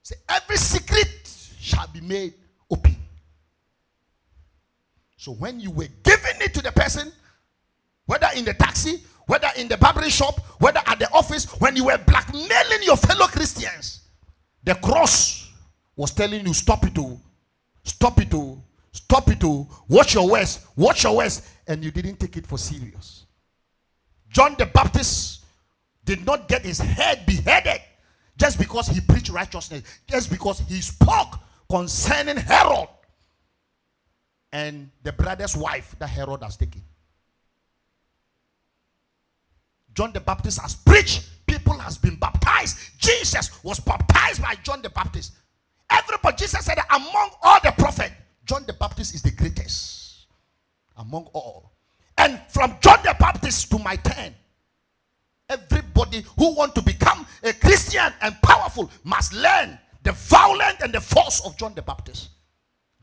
Say, 0.10 0.16
every 0.28 0.58
secret 0.58 1.08
shall 1.60 1.86
be 1.94 2.02
made 2.02 2.34
open. 2.72 2.96
So 5.18 5.34
when 5.34 5.60
you 5.60 5.70
were 5.70 5.88
giving 6.02 6.42
it 6.42 6.52
to 6.56 6.64
the 6.64 6.72
person, 6.72 7.12
whether 8.08 8.28
in 8.36 8.44
the 8.44 8.56
taxi, 8.56 9.04
whether 9.28 9.50
in 9.56 9.68
the 9.68 9.78
barbering 9.78 10.10
shop, 10.10 10.40
whether 10.58 10.82
at 10.88 10.98
the 10.98 11.08
office, 11.14 11.46
when 11.62 11.76
you 11.76 11.86
were 11.86 11.98
blackmailing 12.08 12.82
your 12.82 12.98
fellow 12.98 13.28
Christians, 13.28 14.00
the 14.64 14.74
cross 14.74 15.52
was 15.96 16.10
telling 16.10 16.44
you, 16.44 16.56
stop 16.56 16.84
it, 16.88 16.96
to, 16.96 17.16
stop 17.84 18.20
it, 18.20 18.32
to, 18.32 18.58
stop 18.92 19.30
it, 19.30 19.40
to, 19.42 19.68
watch 19.90 20.16
your 20.16 20.28
words, 20.28 20.66
watch 20.76 21.04
your 21.04 21.18
words, 21.18 21.44
and 21.68 21.84
you 21.84 21.92
didn't 21.92 22.20
take 22.20 22.36
it 22.36 22.48
for 22.48 22.58
serious. 22.58 23.28
John 24.32 24.56
the 24.58 24.66
Baptist 24.66 25.46
did 26.04 26.26
not 26.26 26.48
get 26.48 26.64
his 26.64 26.80
head 26.80 27.28
beheaded 27.28 27.82
just 28.40 28.58
because 28.58 28.88
he 28.88 29.02
preached 29.02 29.30
righteousness, 29.30 29.84
just 30.08 30.30
because 30.30 30.60
he 30.62 30.82
spoke 30.82 31.40
concerning 31.70 32.38
Herod 32.38 32.88
and 34.52 34.90
the 35.04 35.12
brother's 35.12 35.56
wife 35.56 35.96
that 36.00 36.08
Herod 36.08 36.42
has 36.42 36.58
taken. 36.58 36.82
John 39.94 40.14
the 40.14 40.22
Baptist 40.22 40.62
has 40.62 40.76
preached, 40.76 41.30
people 41.46 41.78
has 41.78 41.98
been 41.98 42.16
baptized. 42.16 42.78
Jesus 42.98 43.64
was 43.64 43.80
baptized 43.80 44.42
by 44.42 44.56
John 44.64 44.82
the 44.82 44.90
Baptist. 44.90 45.34
Everybody, 45.90 46.38
Jesus 46.38 46.64
said 46.64 46.78
among 46.90 47.32
all 47.42 47.60
the 47.64 47.74
prophets, 47.78 48.14
John 48.46 48.64
the 48.66 48.74
Baptist 48.74 49.14
is 49.14 49.22
the 49.22 49.32
greatest 49.32 50.28
among 50.98 51.26
all. 51.34 51.74
And 52.18 52.40
from 52.50 52.78
John 52.82 53.00
the 53.04 53.16
Baptist 53.20 53.70
to 53.72 53.80
my 53.80 53.96
turn, 53.98 54.34
everybody 55.50 56.24
who 56.38 56.56
want 56.56 56.76
to 56.76 56.82
become 56.82 57.26
a 57.44 57.54
Christian 57.54 58.14
and 58.22 58.36
powerful 58.42 58.92
must 59.04 59.34
learn 59.34 59.78
the 60.04 60.12
violence 60.14 60.78
and 60.82 60.94
the 60.94 61.02
force 61.02 61.46
of 61.46 61.58
John 61.58 61.74
the 61.74 61.82
Baptist. 61.82 62.30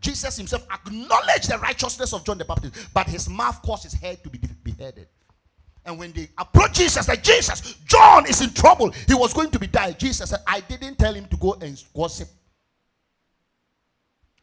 Jesus 0.00 0.36
himself 0.36 0.66
acknowledged 0.72 1.50
the 1.50 1.58
righteousness 1.58 2.12
of 2.12 2.24
John 2.24 2.38
the 2.38 2.44
Baptist, 2.44 2.88
but 2.94 3.06
his 3.08 3.28
mouth 3.28 3.60
caused 3.62 3.82
his 3.82 3.94
head 3.94 4.22
to 4.22 4.30
be 4.30 4.38
beheaded. 4.62 5.08
And 5.84 5.98
when 5.98 6.12
they 6.12 6.28
approached 6.36 6.74
Jesus, 6.74 7.06
like 7.08 7.22
Jesus, 7.22 7.74
John 7.86 8.26
is 8.26 8.40
in 8.40 8.52
trouble. 8.52 8.90
He 9.06 9.14
was 9.14 9.32
going 9.32 9.50
to 9.50 9.58
be 9.58 9.68
died. 9.68 9.98
Jesus 9.98 10.30
said, 10.30 10.40
I 10.46 10.60
didn't 10.60 10.98
tell 10.98 11.14
him 11.14 11.26
to 11.26 11.36
go 11.36 11.56
and 11.60 11.80
gossip. 11.94 12.28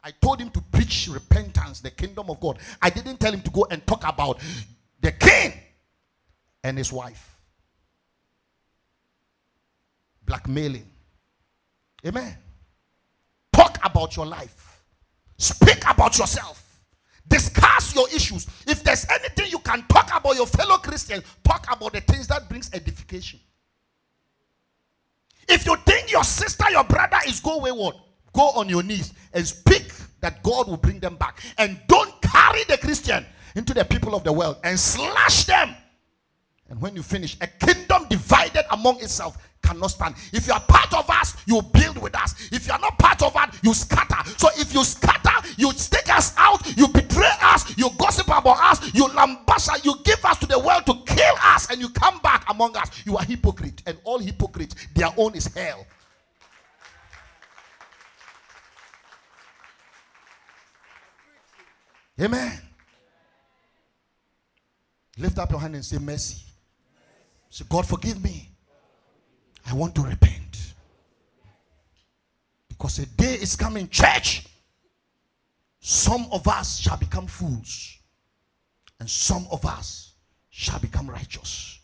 I 0.02 0.10
told 0.22 0.40
him 0.40 0.50
to 0.50 0.60
preach 0.72 1.08
repentance, 1.10 1.80
the 1.80 1.90
kingdom 1.90 2.30
of 2.30 2.40
God. 2.40 2.58
I 2.80 2.90
didn't 2.90 3.20
tell 3.20 3.32
him 3.32 3.42
to 3.42 3.50
go 3.50 3.66
and 3.70 3.86
talk 3.86 4.06
about 4.06 4.38
the 5.00 5.12
king 5.12 5.52
and 6.62 6.76
his 6.76 6.92
wife. 6.92 7.33
Blackmailing. 10.26 10.86
Amen. 12.06 12.36
Talk 13.52 13.78
about 13.84 14.16
your 14.16 14.26
life. 14.26 14.82
Speak 15.38 15.82
about 15.88 16.18
yourself. 16.18 16.80
Discuss 17.26 17.94
your 17.94 18.08
issues. 18.08 18.46
If 18.66 18.84
there's 18.84 19.06
anything 19.10 19.50
you 19.50 19.58
can 19.58 19.82
talk 19.88 20.10
about 20.14 20.36
your 20.36 20.46
fellow 20.46 20.76
Christians, 20.76 21.24
talk 21.42 21.66
about 21.74 21.92
the 21.92 22.00
things 22.02 22.26
that 22.28 22.48
brings 22.48 22.70
edification. 22.74 23.40
If 25.48 25.66
you 25.66 25.76
think 25.86 26.10
your 26.10 26.24
sister, 26.24 26.70
your 26.70 26.84
brother 26.84 27.18
is 27.26 27.40
go 27.40 27.58
wayward, 27.58 27.96
go 28.32 28.50
on 28.50 28.68
your 28.68 28.82
knees 28.82 29.12
and 29.32 29.46
speak 29.46 29.92
that 30.20 30.42
God 30.42 30.68
will 30.68 30.76
bring 30.76 31.00
them 31.00 31.16
back. 31.16 31.40
And 31.58 31.78
don't 31.86 32.20
carry 32.22 32.64
the 32.64 32.78
Christian 32.78 33.24
into 33.54 33.74
the 33.74 33.84
people 33.84 34.14
of 34.14 34.24
the 34.24 34.32
world 34.32 34.56
and 34.64 34.78
slash 34.78 35.44
them. 35.44 35.74
And 36.68 36.80
when 36.80 36.96
you 36.96 37.02
finish, 37.02 37.36
a 37.40 37.46
kingdom 37.46 38.06
divided 38.08 38.64
among 38.72 39.00
itself 39.00 39.36
cannot 39.64 39.88
stand. 39.88 40.14
If 40.32 40.46
you 40.46 40.52
are 40.52 40.60
part 40.60 40.92
of 40.92 41.08
us, 41.08 41.36
you 41.46 41.60
build 41.62 41.98
with 41.98 42.14
us. 42.16 42.34
If 42.52 42.66
you 42.66 42.72
are 42.72 42.78
not 42.78 42.98
part 42.98 43.22
of 43.22 43.34
us, 43.34 43.58
you 43.62 43.72
scatter. 43.74 44.30
So 44.36 44.48
if 44.56 44.74
you 44.74 44.84
scatter, 44.84 45.48
you 45.56 45.72
take 45.72 46.14
us 46.14 46.34
out, 46.36 46.76
you 46.76 46.88
betray 46.88 47.30
us, 47.42 47.76
you 47.76 47.88
gossip 47.98 48.26
about 48.26 48.58
us, 48.60 48.94
you 48.94 49.06
lambasha, 49.08 49.84
you 49.84 49.94
give 50.04 50.24
us 50.24 50.38
to 50.38 50.46
the 50.46 50.58
world 50.58 50.86
to 50.86 50.94
kill 51.06 51.34
us, 51.42 51.70
and 51.70 51.80
you 51.80 51.88
come 51.88 52.18
back 52.20 52.44
among 52.48 52.76
us. 52.76 53.04
You 53.06 53.16
are 53.16 53.24
hypocrite, 53.24 53.82
and 53.86 53.98
all 54.04 54.18
hypocrites, 54.18 54.74
their 54.94 55.08
own 55.16 55.34
is 55.34 55.46
hell. 55.46 55.86
Amen. 62.20 62.60
Lift 65.18 65.38
up 65.38 65.50
your 65.50 65.60
hand 65.60 65.74
and 65.74 65.84
say 65.84 65.98
mercy. 65.98 66.42
Say, 67.50 67.64
God, 67.68 67.86
forgive 67.86 68.22
me. 68.22 68.53
I 69.66 69.74
want 69.74 69.94
to 69.94 70.02
repent. 70.02 70.74
Because 72.68 72.98
a 72.98 73.06
day 73.06 73.34
is 73.34 73.56
coming, 73.56 73.88
church. 73.88 74.46
Some 75.80 76.26
of 76.32 76.46
us 76.48 76.78
shall 76.78 76.96
become 76.96 77.26
fools, 77.26 77.98
and 79.00 79.08
some 79.08 79.46
of 79.50 79.64
us 79.66 80.14
shall 80.50 80.78
become 80.78 81.08
righteous. 81.08 81.78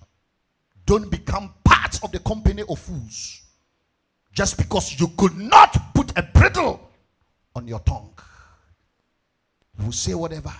Don't 0.87 1.11
become 1.11 1.53
part 1.65 2.03
of 2.03 2.11
the 2.13 2.19
company 2.21 2.63
of 2.69 2.79
fools 2.79 3.43
just 4.33 4.57
because 4.57 4.99
you 4.99 5.09
could 5.19 5.37
not 5.37 5.95
put 5.95 6.17
a 6.19 6.23
bridle 6.23 6.81
on 7.55 7.67
your 7.67 7.81
tongue. 7.81 8.13
You 9.79 9.87
will 9.87 9.93
say 9.93 10.15
whatever. 10.15 10.53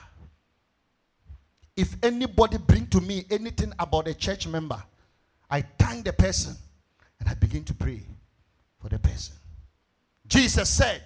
If 1.77 1.97
anybody 2.03 2.59
bring 2.59 2.87
to 2.89 3.01
me 3.01 3.25
anything 3.31 3.73
about 3.79 4.09
a 4.09 4.15
church 4.15 4.47
member, 4.47 4.83
I 5.51 5.63
thank 5.63 6.05
the 6.05 6.13
person 6.13 6.57
and 7.21 7.29
I 7.29 7.35
begin 7.35 7.65
to 7.65 7.75
pray 7.75 8.03
for 8.81 8.89
the 8.89 8.99
person. 8.99 9.37
Jesus 10.27 10.69
said, 10.69 11.03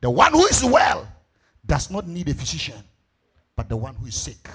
The 0.00 0.10
one 0.10 0.32
who 0.32 0.44
is 0.46 0.64
well 0.64 1.08
does 1.64 1.90
not 1.90 2.06
need 2.06 2.28
a 2.28 2.34
physician, 2.34 2.82
but 3.56 3.68
the 3.68 3.76
one 3.76 3.94
who 3.94 4.06
is 4.06 4.14
sick. 4.14 4.48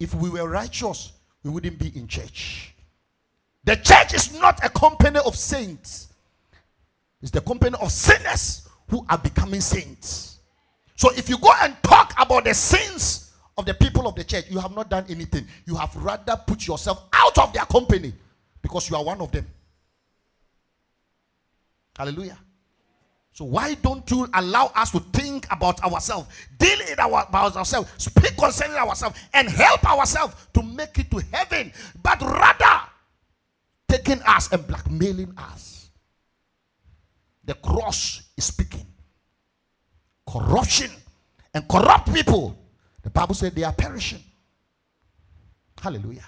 If 0.00 0.14
we 0.14 0.28
were 0.28 0.48
righteous, 0.48 1.12
we 1.42 1.50
wouldn't 1.50 1.78
be 1.78 1.92
in 1.96 2.08
church. 2.08 2.74
The 3.64 3.76
church 3.76 4.14
is 4.14 4.38
not 4.38 4.64
a 4.64 4.68
company 4.68 5.20
of 5.24 5.36
saints, 5.36 6.08
it's 7.22 7.30
the 7.30 7.40
company 7.40 7.76
of 7.80 7.90
sinners 7.90 8.68
who 8.88 9.06
are 9.08 9.18
becoming 9.18 9.60
saints. 9.60 10.38
So 10.96 11.10
if 11.12 11.28
you 11.28 11.38
go 11.38 11.50
and 11.62 11.74
talk 11.82 12.12
about 12.18 12.44
the 12.44 12.54
sins 12.54 13.32
of 13.56 13.66
the 13.66 13.74
people 13.74 14.06
of 14.06 14.14
the 14.14 14.24
church, 14.24 14.44
you 14.50 14.58
have 14.58 14.74
not 14.74 14.90
done 14.90 15.04
anything. 15.08 15.46
You 15.66 15.74
have 15.76 15.94
rather 15.96 16.36
put 16.46 16.66
yourself 16.66 17.04
out 17.12 17.38
of 17.38 17.52
their 17.52 17.64
company 17.64 18.12
because 18.64 18.88
you 18.88 18.96
are 18.96 19.04
one 19.04 19.20
of 19.20 19.30
them. 19.30 19.46
Hallelujah. 21.94 22.38
So 23.32 23.44
why 23.44 23.74
don't 23.74 24.10
you 24.10 24.26
allow 24.32 24.72
us 24.74 24.90
to 24.92 25.00
think 25.00 25.46
about 25.50 25.84
ourselves, 25.84 26.28
deal 26.58 26.78
it 26.80 26.98
our, 26.98 27.26
about 27.28 27.56
ourselves, 27.56 27.90
speak 27.98 28.34
concerning 28.38 28.78
ourselves, 28.78 29.20
and 29.34 29.50
help 29.50 29.84
ourselves 29.84 30.34
to 30.54 30.62
make 30.62 30.98
it 30.98 31.10
to 31.10 31.22
heaven, 31.30 31.70
but 32.02 32.22
rather 32.22 32.80
taking 33.86 34.22
us 34.22 34.50
and 34.50 34.66
blackmailing 34.66 35.34
us. 35.36 35.90
The 37.44 37.54
cross 37.54 38.22
is 38.38 38.44
speaking. 38.44 38.86
Corruption 40.26 40.90
and 41.52 41.68
corrupt 41.68 42.14
people 42.14 42.56
the 43.02 43.10
Bible 43.10 43.34
said 43.34 43.54
they 43.54 43.64
are 43.64 43.72
perishing. 43.74 44.22
Hallelujah. 45.78 46.24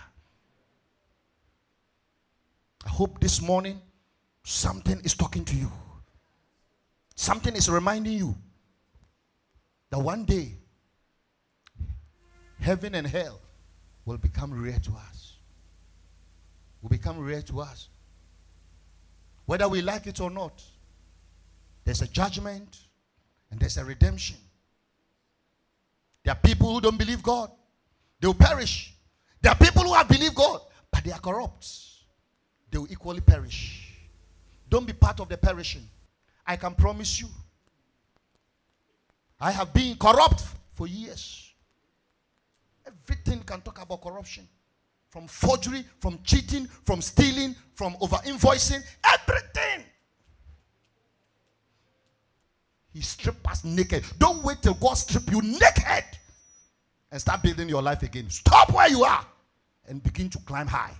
I 2.86 2.88
hope 2.88 3.18
this 3.20 3.42
morning 3.42 3.80
something 4.44 5.00
is 5.02 5.14
talking 5.14 5.44
to 5.44 5.56
you. 5.56 5.70
Something 7.16 7.56
is 7.56 7.68
reminding 7.68 8.12
you 8.12 8.36
that 9.90 9.98
one 9.98 10.24
day 10.24 10.52
heaven 12.60 12.94
and 12.94 13.04
hell 13.04 13.40
will 14.04 14.18
become 14.18 14.52
real 14.52 14.78
to 14.78 14.92
us. 14.92 15.34
Will 16.80 16.90
become 16.90 17.18
real 17.18 17.42
to 17.42 17.60
us. 17.60 17.88
Whether 19.46 19.68
we 19.68 19.82
like 19.82 20.06
it 20.06 20.20
or 20.20 20.30
not, 20.30 20.62
there's 21.84 22.02
a 22.02 22.06
judgment 22.06 22.78
and 23.50 23.58
there's 23.58 23.78
a 23.78 23.84
redemption. 23.84 24.36
There 26.22 26.32
are 26.32 26.38
people 26.40 26.72
who 26.74 26.80
don't 26.80 26.98
believe 26.98 27.22
God, 27.22 27.50
they 28.20 28.28
will 28.28 28.34
perish. 28.34 28.94
There 29.40 29.50
are 29.50 29.58
people 29.58 29.82
who 29.82 29.94
have 29.94 30.08
believed 30.08 30.36
God, 30.36 30.60
but 30.92 31.02
they 31.02 31.10
are 31.10 31.18
corrupt. 31.18 31.66
They 32.76 32.80
will 32.80 32.92
equally 32.92 33.22
perish. 33.22 33.90
Don't 34.68 34.86
be 34.86 34.92
part 34.92 35.18
of 35.20 35.30
the 35.30 35.38
perishing. 35.38 35.88
I 36.46 36.56
can 36.56 36.74
promise 36.74 37.22
you. 37.22 37.28
I 39.40 39.50
have 39.50 39.72
been 39.72 39.96
corrupt 39.96 40.44
for 40.74 40.86
years. 40.86 41.54
Everything 42.86 43.40
can 43.44 43.62
talk 43.62 43.80
about 43.80 44.02
corruption. 44.02 44.46
From 45.08 45.26
forgery, 45.26 45.86
from 46.00 46.18
cheating, 46.22 46.66
from 46.84 47.00
stealing, 47.00 47.56
from 47.72 47.96
over 47.98 48.16
invoicing, 48.16 48.84
everything. 49.04 49.86
He 52.92 53.00
stripped 53.00 53.46
us 53.46 53.64
naked. 53.64 54.04
Don't 54.18 54.44
wait 54.44 54.60
till 54.60 54.74
God 54.74 54.98
strip 54.98 55.30
you 55.30 55.40
naked 55.40 56.04
and 57.10 57.18
start 57.18 57.42
building 57.42 57.70
your 57.70 57.80
life 57.80 58.02
again. 58.02 58.28
Stop 58.28 58.70
where 58.74 58.90
you 58.90 59.02
are 59.02 59.24
and 59.88 60.02
begin 60.02 60.28
to 60.28 60.38
climb 60.40 60.66
high. 60.66 60.92